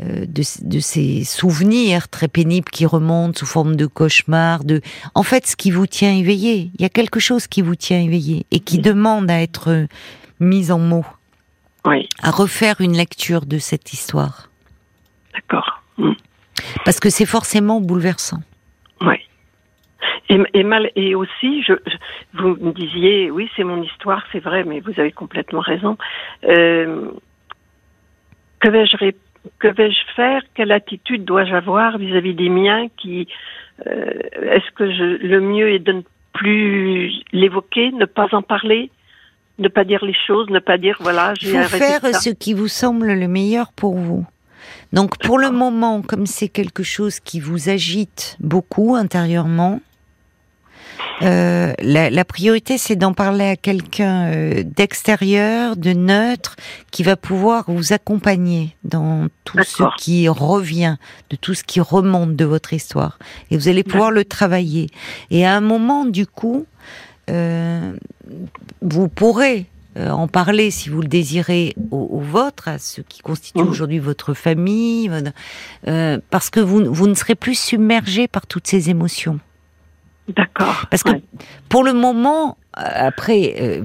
euh, 0.00 0.26
de, 0.26 0.42
de, 0.62 0.80
ces 0.80 1.22
souvenirs 1.22 2.08
très 2.08 2.26
pénibles 2.26 2.68
qui 2.68 2.84
remontent 2.84 3.38
sous 3.38 3.46
forme 3.46 3.76
de 3.76 3.86
cauchemars, 3.86 4.64
de 4.64 4.80
en 5.14 5.22
fait 5.22 5.46
ce 5.46 5.54
qui 5.54 5.70
vous 5.70 5.86
tient 5.86 6.12
éveillé. 6.12 6.72
Il 6.76 6.82
y 6.82 6.84
a 6.84 6.88
quelque 6.88 7.20
chose 7.20 7.46
qui 7.46 7.62
vous 7.62 7.76
tient 7.76 8.00
éveillé 8.00 8.44
et 8.50 8.58
qui 8.58 8.78
demande 8.78 9.30
à 9.30 9.40
être 9.40 9.86
mis 10.40 10.72
en 10.72 10.80
mots, 10.80 11.06
oui. 11.84 12.08
à 12.22 12.32
refaire 12.32 12.80
une 12.80 12.96
lecture 12.96 13.46
de 13.46 13.58
cette 13.58 13.92
histoire. 13.92 14.50
D'accord. 15.32 15.82
Mm. 15.98 16.14
Parce 16.84 16.98
que 16.98 17.08
c'est 17.08 17.26
forcément 17.26 17.80
bouleversant. 17.80 18.42
Oui. 19.00 19.16
Et, 20.28 20.38
et, 20.54 20.64
mal, 20.64 20.90
et 20.96 21.14
aussi, 21.14 21.62
je, 21.62 21.74
vous 22.32 22.56
me 22.56 22.72
disiez, 22.72 23.30
oui, 23.30 23.50
c'est 23.56 23.64
mon 23.64 23.82
histoire, 23.82 24.24
c'est 24.32 24.40
vrai, 24.40 24.64
mais 24.64 24.80
vous 24.80 24.98
avez 24.98 25.12
complètement 25.12 25.60
raison. 25.60 25.98
Euh, 26.44 27.10
que 28.60 28.70
vais-je 28.70 28.96
que 29.58 29.68
vais-je 29.68 30.14
faire? 30.16 30.42
Quelle 30.54 30.72
attitude 30.72 31.24
dois-je 31.24 31.54
avoir 31.54 31.98
vis-à-vis 31.98 32.34
des 32.34 32.48
miens 32.48 32.88
qui 32.96 33.28
euh, 33.86 34.10
Est-ce 34.42 34.70
que 34.74 34.90
je, 34.90 35.26
le 35.26 35.40
mieux 35.40 35.70
est 35.70 35.78
de 35.78 35.92
ne 35.92 36.02
plus 36.32 37.12
l'évoquer, 37.32 37.92
ne 37.92 38.06
pas 38.06 38.28
en 38.32 38.42
parler, 38.42 38.90
ne 39.58 39.68
pas 39.68 39.84
dire 39.84 40.04
les 40.04 40.14
choses, 40.26 40.48
ne 40.50 40.58
pas 40.58 40.78
dire 40.78 40.96
voilà. 41.00 41.34
Il 41.40 41.48
faut 41.48 41.76
faire 41.76 42.14
ce 42.14 42.30
qui 42.30 42.54
vous 42.54 42.68
semble 42.68 43.12
le 43.12 43.28
meilleur 43.28 43.72
pour 43.72 43.94
vous. 43.94 44.26
Donc 44.92 45.18
pour 45.18 45.38
le 45.38 45.50
moment, 45.50 46.02
comme 46.02 46.26
c'est 46.26 46.48
quelque 46.48 46.82
chose 46.82 47.20
qui 47.20 47.40
vous 47.40 47.68
agite 47.68 48.36
beaucoup 48.40 48.94
intérieurement, 48.96 49.80
euh, 51.22 51.72
la, 51.78 52.24
priorité, 52.24 52.78
c'est 52.78 52.96
d'en 52.96 53.12
parler 53.12 53.44
à 53.44 53.56
quelqu'un 53.56 54.26
euh, 54.32 54.62
d'extérieur, 54.64 55.76
de 55.76 55.92
neutre, 55.92 56.56
qui 56.90 57.02
va 57.02 57.16
pouvoir 57.16 57.64
vous 57.68 57.92
accompagner 57.92 58.76
dans 58.84 59.28
tout 59.44 59.62
ce 59.62 59.84
qui 59.98 60.28
revient, 60.28 60.96
de 61.30 61.36
tout 61.36 61.54
ce 61.54 61.62
qui 61.62 61.80
remonte 61.80 62.34
de 62.34 62.44
votre 62.44 62.72
histoire. 62.72 63.18
Et 63.50 63.56
vous 63.56 63.68
allez 63.68 63.84
pouvoir 63.84 64.10
le 64.10 64.24
travailler. 64.24 64.88
Et 65.30 65.46
à 65.46 65.54
un 65.54 65.60
moment, 65.60 66.04
du 66.04 66.26
coup, 66.26 66.66
euh, 67.30 67.92
vous 68.82 69.08
pourrez 69.08 69.66
en 69.96 70.26
parler 70.26 70.72
si 70.72 70.88
vous 70.88 71.00
le 71.00 71.06
désirez 71.06 71.76
au, 71.92 72.18
vôtre, 72.18 72.66
à 72.66 72.80
ce 72.80 73.00
qui 73.00 73.20
constitue 73.20 73.62
mmh. 73.62 73.68
aujourd'hui 73.68 73.98
votre 74.00 74.34
famille, 74.34 75.08
parce 76.30 76.50
que 76.50 76.58
vous, 76.58 76.92
vous 76.92 77.06
ne 77.06 77.14
serez 77.14 77.36
plus 77.36 77.56
submergé 77.56 78.26
par 78.26 78.48
toutes 78.48 78.66
ces 78.66 78.90
émotions. 78.90 79.38
D'accord. 80.28 80.86
Parce 80.90 81.02
que 81.02 81.10
pour 81.68 81.84
le 81.84 81.92
moment, 81.92 82.56
euh, 82.78 82.82
après, 82.94 83.54
euh, 83.60 83.84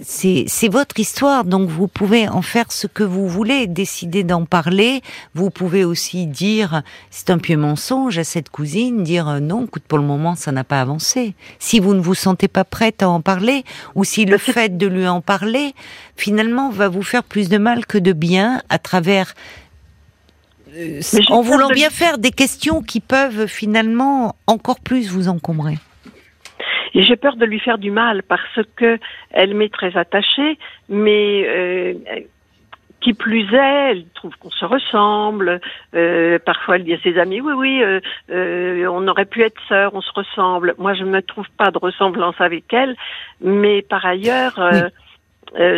c'est 0.00 0.68
votre 0.68 0.98
histoire, 0.98 1.44
donc 1.44 1.68
vous 1.68 1.88
pouvez 1.88 2.26
en 2.28 2.42
faire 2.42 2.72
ce 2.72 2.86
que 2.86 3.04
vous 3.04 3.28
voulez, 3.28 3.66
décider 3.66 4.24
d'en 4.24 4.44
parler. 4.44 5.02
Vous 5.34 5.50
pouvez 5.50 5.84
aussi 5.84 6.26
dire, 6.26 6.82
c'est 7.10 7.30
un 7.30 7.38
pieux 7.38 7.58
mensonge 7.58 8.18
à 8.18 8.24
cette 8.24 8.48
cousine, 8.48 9.02
dire 9.02 9.28
euh, 9.28 9.40
non, 9.40 9.66
écoute, 9.66 9.84
pour 9.86 9.98
le 9.98 10.04
moment, 10.04 10.34
ça 10.36 10.52
n'a 10.52 10.64
pas 10.64 10.80
avancé. 10.80 11.34
Si 11.58 11.80
vous 11.80 11.94
ne 11.94 12.00
vous 12.00 12.14
sentez 12.14 12.48
pas 12.48 12.64
prête 12.64 13.02
à 13.02 13.08
en 13.08 13.20
parler, 13.20 13.64
ou 13.94 14.04
si 14.04 14.24
le 14.24 14.38
fait 14.38 14.78
de 14.78 14.86
lui 14.86 15.06
en 15.06 15.20
parler, 15.20 15.74
finalement, 16.16 16.70
va 16.70 16.88
vous 16.88 17.02
faire 17.02 17.24
plus 17.24 17.50
de 17.50 17.58
mal 17.58 17.84
que 17.84 17.98
de 17.98 18.12
bien 18.12 18.62
à 18.70 18.78
travers 18.78 19.34
en 21.30 21.40
voulant 21.42 21.68
bien 21.68 21.90
faire 21.90 22.18
des 22.18 22.30
questions 22.30 22.82
qui 22.82 23.00
peuvent 23.00 23.46
finalement 23.46 24.36
encore 24.46 24.80
plus 24.80 25.10
vous 25.10 25.28
encombrer. 25.28 25.76
Et 26.94 27.02
j'ai 27.02 27.16
peur 27.16 27.36
de 27.36 27.44
lui 27.44 27.58
faire 27.58 27.78
du 27.78 27.90
mal 27.90 28.22
parce 28.22 28.60
que 28.76 28.98
elle 29.30 29.54
m'est 29.54 29.72
très 29.72 29.96
attachée, 29.96 30.58
mais 30.88 31.44
euh, 31.46 31.94
qui 33.00 33.14
plus 33.14 33.52
est, 33.52 33.90
elle 33.90 34.04
trouve 34.14 34.34
qu'on 34.36 34.50
se 34.50 34.64
ressemble. 34.64 35.60
Euh, 35.94 36.38
parfois, 36.38 36.76
elle 36.76 36.84
dit 36.84 36.94
à 36.94 37.00
ses 37.00 37.18
amis 37.18 37.40
"Oui, 37.40 37.52
oui, 37.56 37.82
euh, 37.82 38.86
on 38.86 39.08
aurait 39.08 39.24
pu 39.24 39.42
être 39.42 39.60
sœurs, 39.68 39.92
on 39.94 40.00
se 40.00 40.12
ressemble." 40.14 40.74
Moi, 40.78 40.94
je 40.94 41.02
ne 41.02 41.10
me 41.10 41.20
trouve 41.20 41.48
pas 41.58 41.72
de 41.72 41.78
ressemblance 41.78 42.36
avec 42.38 42.72
elle, 42.72 42.96
mais 43.40 43.82
par 43.82 44.04
ailleurs. 44.06 44.58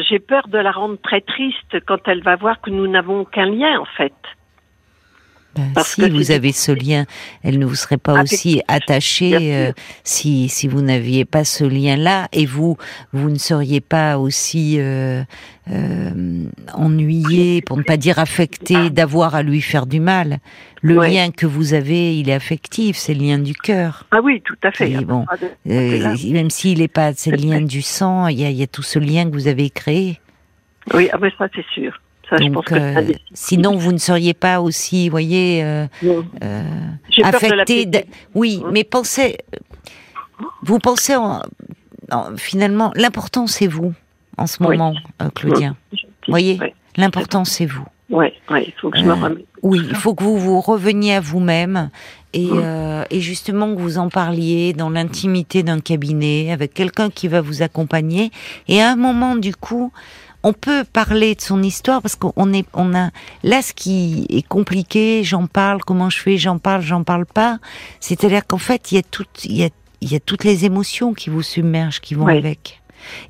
j'ai 0.09 0.21
peur 0.21 0.49
de 0.49 0.57
la 0.57 0.71
rendre 0.71 0.97
très 1.03 1.21
triste 1.21 1.85
quand 1.87 2.09
elle 2.09 2.23
va 2.23 2.37
voir 2.37 2.63
que 2.63 2.71
nous 2.71 2.87
n'avons 2.87 3.21
aucun 3.21 3.45
lien 3.45 3.79
en 3.79 3.85
fait. 3.85 4.15
Ben, 5.57 5.83
si 5.83 6.09
vous 6.11 6.31
avez 6.31 6.53
ce 6.53 6.73
lien, 6.73 7.05
elle 7.43 7.59
ne 7.59 7.65
vous 7.65 7.75
serait 7.75 7.97
pas 7.97 8.23
aussi 8.23 8.63
attachée 8.69 9.55
euh, 9.55 9.73
si, 10.05 10.49
si 10.49 10.69
vous 10.69 10.83
n'aviez 10.83 11.25
pas 11.25 11.45
ce 11.45 11.65
lien-là 11.65 12.29
et 12.33 12.45
vous 12.45 12.77
vous 13.13 13.31
ne 13.31 13.39
seriez 13.39 13.81
pas 13.81 14.19
aussi 14.19 14.77
euh, 14.79 15.23
euh, 15.71 16.45
ennuyé, 16.75 17.63
pour 17.63 17.77
ne 17.77 17.83
pas 17.83 17.97
dire 17.97 18.19
affecté, 18.19 18.91
d'avoir 18.91 19.35
à 19.35 19.43
lui 19.43 19.63
faire 19.63 19.87
du 19.87 20.01
mal. 20.01 20.39
Le 20.83 20.95
lien 20.95 21.31
que 21.31 21.47
vous 21.47 21.75
avez, 21.75 22.17
il 22.19 22.29
est 22.29 22.35
affectif, 22.35 22.97
c'est 22.97 23.15
le 23.15 23.25
lien 23.25 23.39
du 23.39 23.55
cœur. 23.55 24.05
Ah 24.13 24.21
oui, 24.23 24.43
tout 24.45 24.59
à 24.63 24.71
fait. 24.71 24.91
bon, 25.05 25.25
même 25.65 26.51
s'il 26.51 26.79
n'est 26.79 26.89
pas, 26.89 27.13
c'est 27.15 27.31
le 27.31 27.39
lien 27.39 27.61
du 27.61 27.83
sang, 27.83 28.29
il 28.29 28.41
y 28.41 28.45
a, 28.45 28.51
il 28.51 28.57
y 28.57 28.63
a 28.63 28.67
tout 28.67 28.83
ce 28.83 28.99
lien 28.99 29.25
que 29.25 29.33
vous 29.33 29.49
avez 29.49 29.71
créé. 29.71 30.21
Oui, 30.95 31.09
ah 31.13 31.19
ben 31.19 31.31
ça 31.37 31.49
c'est 31.55 31.67
sûr. 31.75 32.01
Donc, 32.33 32.73
euh, 32.73 33.13
sinon, 33.33 33.77
vous 33.77 33.93
ne 33.93 33.99
seriez 33.99 34.35
pas 34.35 34.61
aussi, 34.61 35.09
voyez, 35.09 35.63
euh, 35.63 35.87
euh, 36.43 36.63
affecté. 37.23 37.89
Oui, 38.35 38.63
mais 38.73 38.85
pensez, 38.85 39.39
vous 40.63 40.79
pensez 40.79 41.15
en, 41.15 41.43
finalement, 42.37 42.93
l'important 42.97 43.47
c'est 43.47 43.67
vous 43.67 43.93
en 44.37 44.47
ce 44.47 44.63
moment, 44.63 44.95
Claudien. 45.35 45.77
Vous 45.93 46.33
voyez, 46.33 46.59
l'important 46.97 47.45
c'est 47.45 47.67
vous. 47.67 47.85
Oui, 48.09 48.27
il 48.51 48.73
faut 48.81 48.91
que 48.91 48.99
je 48.99 49.05
me 49.05 49.15
remette. 49.15 49.45
Oui, 49.63 49.81
il 49.89 49.97
faut 49.97 50.15
que 50.15 50.23
vous 50.23 50.39
vous 50.39 50.61
reveniez 50.61 51.15
à 51.15 51.21
vous-même 51.21 51.91
et, 52.33 52.51
et, 53.11 53.21
justement 53.21 53.75
que 53.75 53.81
vous 53.81 53.99
en 53.99 54.09
parliez 54.09 54.73
dans 54.73 54.91
l'intimité 54.91 55.63
d'un 55.63 55.81
cabinet 55.81 56.53
avec 56.53 56.75
quelqu'un 56.75 57.11
qui 57.11 57.29
va 57.29 57.41
vous 57.41 57.63
accompagner. 57.63 58.31
Et 58.69 58.81
à 58.81 58.91
un 58.91 58.97
moment, 58.97 59.35
du 59.37 59.55
coup, 59.55 59.93
on 60.47 60.53
peut 60.53 60.85
parler 60.85 61.35
de 61.35 61.41
son 61.41 61.61
histoire 61.61 62.01
parce 62.01 62.15
qu'on 62.15 62.53
est, 62.53 62.67
on 62.73 62.95
a 62.95 63.11
là 63.43 63.63
ce 63.63 63.73
qui 63.73 64.27
est 64.31 64.47
compliqué. 64.47 65.25
J'en 65.25 65.49
parle, 65.49 65.83
comment 65.83 66.09
je 66.09 66.21
fais, 66.21 66.39
j'en 66.39 66.59
parle, 66.59 66.83
j'en 66.83 67.03
parle 67.03 67.27
pas. 67.27 67.59
C'est-à-dire 67.99 68.47
qu'en 68.47 68.59
fait, 68.59 68.93
il 68.93 68.95
y 68.95 68.99
a 68.99 69.03
tout, 69.03 69.27
il 69.45 69.57
y 69.57 69.65
a 69.65 69.71
il 70.01 70.13
y 70.13 70.15
a 70.15 70.21
toutes 70.21 70.45
les 70.45 70.65
émotions 70.65 71.15
qui 71.15 71.31
vous 71.31 71.43
submergent, 71.43 72.01
qui 72.01 72.15
vont 72.15 72.29
avec. 72.29 72.81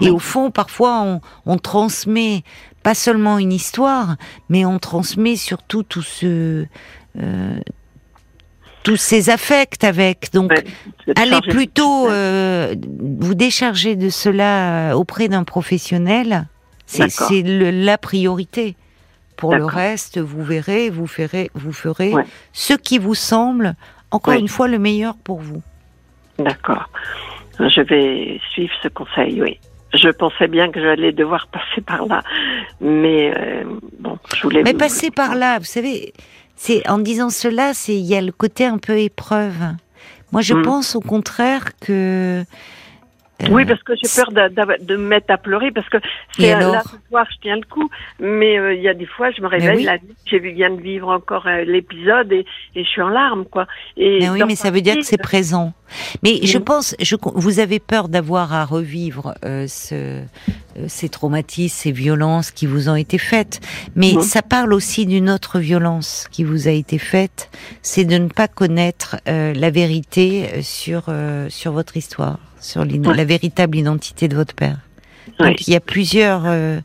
Et 0.01 0.11
au 0.11 0.19
fond, 0.19 0.51
parfois, 0.51 1.01
on, 1.01 1.21
on, 1.47 1.57
transmet 1.59 2.43
pas 2.83 2.95
seulement 2.95 3.39
une 3.39 3.53
histoire, 3.53 4.17
mais 4.51 4.67
on 4.67 4.79
transmet 4.79 5.37
surtout 5.37 5.85
tout 5.85 6.03
ce, 6.03 6.67
euh, 7.19 7.61
tous 8.83 8.97
ces 8.97 9.31
affects 9.31 9.85
avec. 9.85 10.33
Donc, 10.33 10.53
allez 11.17 11.41
plutôt 11.49 12.09
euh, 12.09 12.75
vous 13.01 13.35
décharger 13.35 13.97
de 13.97 14.11
cela 14.11 14.97
auprès 14.99 15.29
d'un 15.29 15.45
professionnel. 15.45 16.49
C'est 16.87 17.43
la 17.43 17.99
priorité. 17.99 18.77
Pour 19.37 19.55
le 19.55 19.67
reste, 19.67 20.19
vous 20.19 20.43
verrez, 20.43 20.89
vous 20.89 21.07
ferez, 21.07 21.51
vous 21.55 21.73
ferez 21.73 22.13
ce 22.53 22.73
qui 22.73 22.99
vous 22.99 23.15
semble, 23.15 23.75
encore 24.11 24.35
une 24.35 24.49
fois, 24.49 24.67
le 24.67 24.79
meilleur 24.79 25.15
pour 25.17 25.41
vous. 25.41 25.63
D'accord. 26.39 26.89
Je 27.59 27.81
vais 27.83 28.41
suivre 28.53 28.73
ce 28.83 28.89
conseil, 28.89 29.43
oui. 29.43 29.59
Je 29.95 30.09
pensais 30.11 30.47
bien 30.47 30.71
que 30.71 30.81
j'allais 30.81 31.13
devoir 31.13 31.47
passer 31.53 31.81
par 31.81 32.07
là, 32.07 32.23
mais 32.81 33.33
euh, 33.37 33.65
bon, 33.99 34.19
je 34.35 34.43
voulais. 34.43 34.63
Mais 34.63 34.75
passer 34.75 35.11
par 35.11 35.35
là, 35.35 35.59
vous 35.59 35.65
savez, 35.65 36.13
c'est 36.55 36.87
en 36.89 36.99
disant 36.99 37.31
cela, 37.31 37.73
c'est 37.73 37.95
il 37.95 38.05
y 38.05 38.15
a 38.15 38.21
le 38.21 38.33
côté 38.33 38.65
un 38.65 38.79
peu 38.79 38.99
épreuve. 38.99 39.75
Moi, 40.33 40.43
je 40.43 40.55
mm. 40.55 40.63
pense 40.63 40.97
au 40.97 41.01
contraire 41.01 41.65
que 41.81 42.45
oui, 43.51 43.65
parce 43.67 43.83
que 43.83 43.93
j'ai 44.03 44.09
peur 44.09 44.33
de, 44.33 44.85
de, 44.85 44.97
me 44.97 45.09
mettre 45.09 45.31
à 45.31 45.37
pleurer 45.37 45.71
parce 45.71 45.89
que 45.89 45.99
c'est 46.33 46.53
là 46.53 46.83
ce 46.83 46.97
soir 47.09 47.27
je 47.31 47.37
tiens 47.43 47.57
le 47.57 47.67
coup, 47.67 47.89
mais 48.19 48.59
euh, 48.59 48.75
il 48.75 48.83
y 48.83 48.89
a 48.89 48.95
des 48.95 49.07
fois 49.07 49.31
je 49.31 49.43
me 49.43 49.47
réveille 49.47 49.85
la 49.85 49.99
nuit, 49.99 50.15
j'ai 50.25 50.39
viens 50.39 50.71
de 50.71 50.81
vivre 50.81 51.09
encore 51.09 51.47
euh, 51.47 51.65
l'épisode 51.65 52.33
et, 52.33 52.47
et, 52.75 52.85
je 52.85 52.89
suis 52.89 53.03
en 53.03 53.09
larmes 53.09 53.45
quoi. 53.45 53.67
Et 53.97 54.21
mais 54.21 54.31
oui, 54.31 54.43
mais 54.47 54.57
ça 54.57 54.71
veut 54.71 54.81
dire 54.81 54.95
que 54.97 55.03
c'est 55.03 55.19
présent. 55.19 55.75
Mais 56.23 56.41
je 56.45 56.59
pense, 56.59 56.97
je, 57.01 57.15
vous 57.35 57.61
avez 57.61 57.79
peur 57.79 58.09
d'avoir 58.09 58.53
à 58.53 58.65
revivre 58.65 59.35
ce, 59.43 60.23
ces 60.89 61.09
traumatismes, 61.09 61.77
ces 61.77 61.93
violences 61.93 62.51
qui 62.51 62.67
vous 62.67 62.89
ont 62.89 62.97
été 62.97 63.19
faites, 63.19 63.61
mais 63.95 64.21
ça 64.23 64.43
parle 64.43 64.73
aussi 64.73 65.07
d'une 65.07 65.31
autre 65.31 65.59
violence 65.59 66.27
qui 66.33 66.43
vous 66.43 66.69
a 66.69 66.73
été 66.73 66.99
faite, 66.99 67.51
c'est 67.83 68.05
de 68.05 68.17
ne 68.17 68.29
pas 68.29 68.49
connaître 68.49 69.17
la 69.27 69.71
vérité 69.71 70.63
sur 70.63 71.05
sur 71.49 71.73
votre 71.73 71.97
histoire 71.97 72.39
sur 72.67 72.85
la 72.85 73.25
véritable 73.25 73.79
identité 73.79 74.29
de 74.29 74.37
votre 74.37 74.55
père. 74.55 74.79
Donc 75.39 75.67
il 75.67 75.73
y 75.73 75.77
a 75.77 75.81
plusieurs. 75.81 76.43
Euh, 76.47 76.81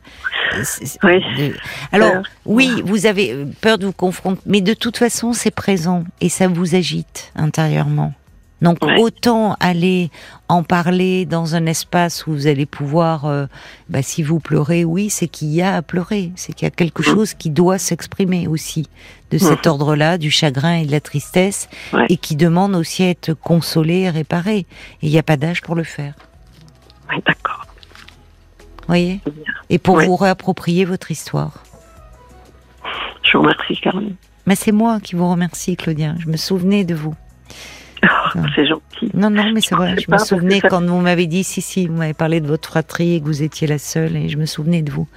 alors 1.92 2.22
oui, 2.44 2.82
vous 2.84 3.06
avez 3.06 3.32
euh, 3.32 3.46
peur 3.60 3.78
de 3.78 3.86
vous 3.86 3.92
confronter, 3.92 4.42
mais 4.46 4.60
de 4.60 4.74
toute 4.74 4.98
façon 4.98 5.32
c'est 5.32 5.50
présent 5.50 6.04
et 6.20 6.28
ça 6.28 6.48
vous 6.48 6.74
agite 6.74 7.32
intérieurement. 7.36 8.12
Donc 8.62 8.78
autant 8.98 9.56
aller 9.58 10.10
en 10.48 10.62
parler 10.62 11.26
dans 11.26 11.56
un 11.56 11.66
espace 11.66 12.26
où 12.26 12.32
vous 12.32 12.46
allez 12.46 12.64
pouvoir, 12.64 13.26
euh, 13.26 13.46
bah, 13.88 14.02
si 14.02 14.22
vous 14.22 14.38
pleurez, 14.38 14.84
oui, 14.84 15.10
c'est 15.10 15.26
qu'il 15.26 15.48
y 15.48 15.62
a 15.62 15.74
à 15.74 15.82
pleurer, 15.82 16.30
c'est 16.36 16.52
qu'il 16.52 16.66
y 16.66 16.68
a 16.68 16.70
quelque 16.70 17.02
chose 17.02 17.34
qui 17.34 17.50
doit 17.50 17.78
s'exprimer 17.78 18.46
aussi 18.46 18.88
de 19.32 19.38
cet 19.38 19.66
ordre-là, 19.66 20.16
du 20.16 20.30
chagrin 20.30 20.76
et 20.76 20.86
de 20.86 20.92
la 20.92 21.00
tristesse, 21.00 21.68
et 22.08 22.16
qui 22.16 22.36
demande 22.36 22.76
aussi 22.76 23.02
à 23.02 23.08
être 23.08 23.32
consolé 23.34 24.00
et 24.00 24.10
réparé. 24.10 24.58
Et 24.58 24.66
il 25.02 25.10
n'y 25.10 25.18
a 25.18 25.24
pas 25.24 25.36
d'âge 25.36 25.62
pour 25.62 25.74
le 25.74 25.84
faire. 25.84 26.14
Oui, 27.10 27.16
d'accord. 27.26 27.66
Voyez? 28.86 29.20
Et 29.70 29.78
pour 29.78 29.98
vous 30.00 30.16
réapproprier 30.16 30.84
votre 30.84 31.10
histoire. 31.10 31.64
Je 33.22 33.36
vous 33.36 33.42
remercie, 33.42 33.76
Caroline. 33.80 34.16
Mais 34.46 34.54
c'est 34.54 34.72
moi 34.72 35.00
qui 35.00 35.14
vous 35.14 35.28
remercie, 35.28 35.76
Claudia. 35.76 36.14
Je 36.18 36.28
me 36.28 36.36
souvenais 36.36 36.84
de 36.84 36.94
vous. 36.94 37.14
C'est 38.54 38.66
gentil. 38.66 39.10
Non, 39.14 39.30
non, 39.30 39.52
mais 39.52 39.60
c'est 39.60 39.74
vrai. 39.74 39.96
Je 39.98 40.10
me 40.10 40.18
souvenais 40.18 40.60
quand 40.60 40.82
vous 40.82 41.00
m'avez 41.00 41.26
dit, 41.26 41.44
si, 41.44 41.60
si, 41.60 41.86
vous 41.86 41.94
m'avez 41.94 42.14
parlé 42.14 42.40
de 42.40 42.46
votre 42.46 42.68
fratrie 42.68 43.14
et 43.14 43.20
que 43.20 43.26
vous 43.26 43.42
étiez 43.42 43.66
la 43.66 43.78
seule, 43.78 44.16
et 44.16 44.28
je 44.28 44.36
me 44.36 44.46
souvenais 44.46 44.82
de 44.82 44.90
vous. 44.90 45.08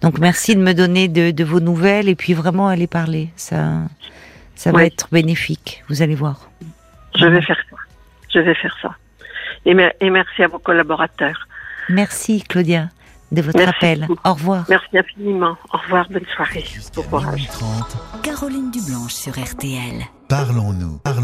Donc 0.00 0.18
merci 0.18 0.54
de 0.54 0.60
me 0.60 0.74
donner 0.74 1.08
de, 1.08 1.44
vos 1.44 1.60
nouvelles 1.60 2.08
et 2.08 2.14
puis 2.14 2.34
vraiment 2.34 2.68
aller 2.68 2.86
parler. 2.86 3.30
Ça, 3.36 3.82
ça 4.54 4.72
va 4.72 4.84
être 4.84 5.08
bénéfique. 5.10 5.82
Vous 5.88 6.02
allez 6.02 6.14
voir. 6.14 6.50
Je 7.16 7.26
vais 7.26 7.40
faire 7.40 7.58
ça. 7.70 7.76
Je 8.34 8.40
vais 8.40 8.54
faire 8.54 8.76
ça. 8.82 8.94
Et, 9.64 9.74
et 10.00 10.10
merci 10.10 10.42
à 10.42 10.48
vos 10.48 10.58
collaborateurs. 10.58 11.48
Merci 11.88 12.42
Claudia 12.42 12.88
de 13.32 13.42
votre 13.42 13.68
appel. 13.68 14.06
Au 14.24 14.34
revoir. 14.34 14.64
Merci 14.68 14.98
infiniment. 14.98 15.56
Au 15.72 15.78
revoir. 15.78 16.06
Bonne 16.10 16.26
soirée. 16.34 16.64
Bon 16.94 17.02
courage. 17.02 17.48
Caroline 18.22 18.70
Dublanche 18.70 19.12
sur 19.12 19.32
RTL. 19.32 20.04
Parlons-nous. 20.28 21.00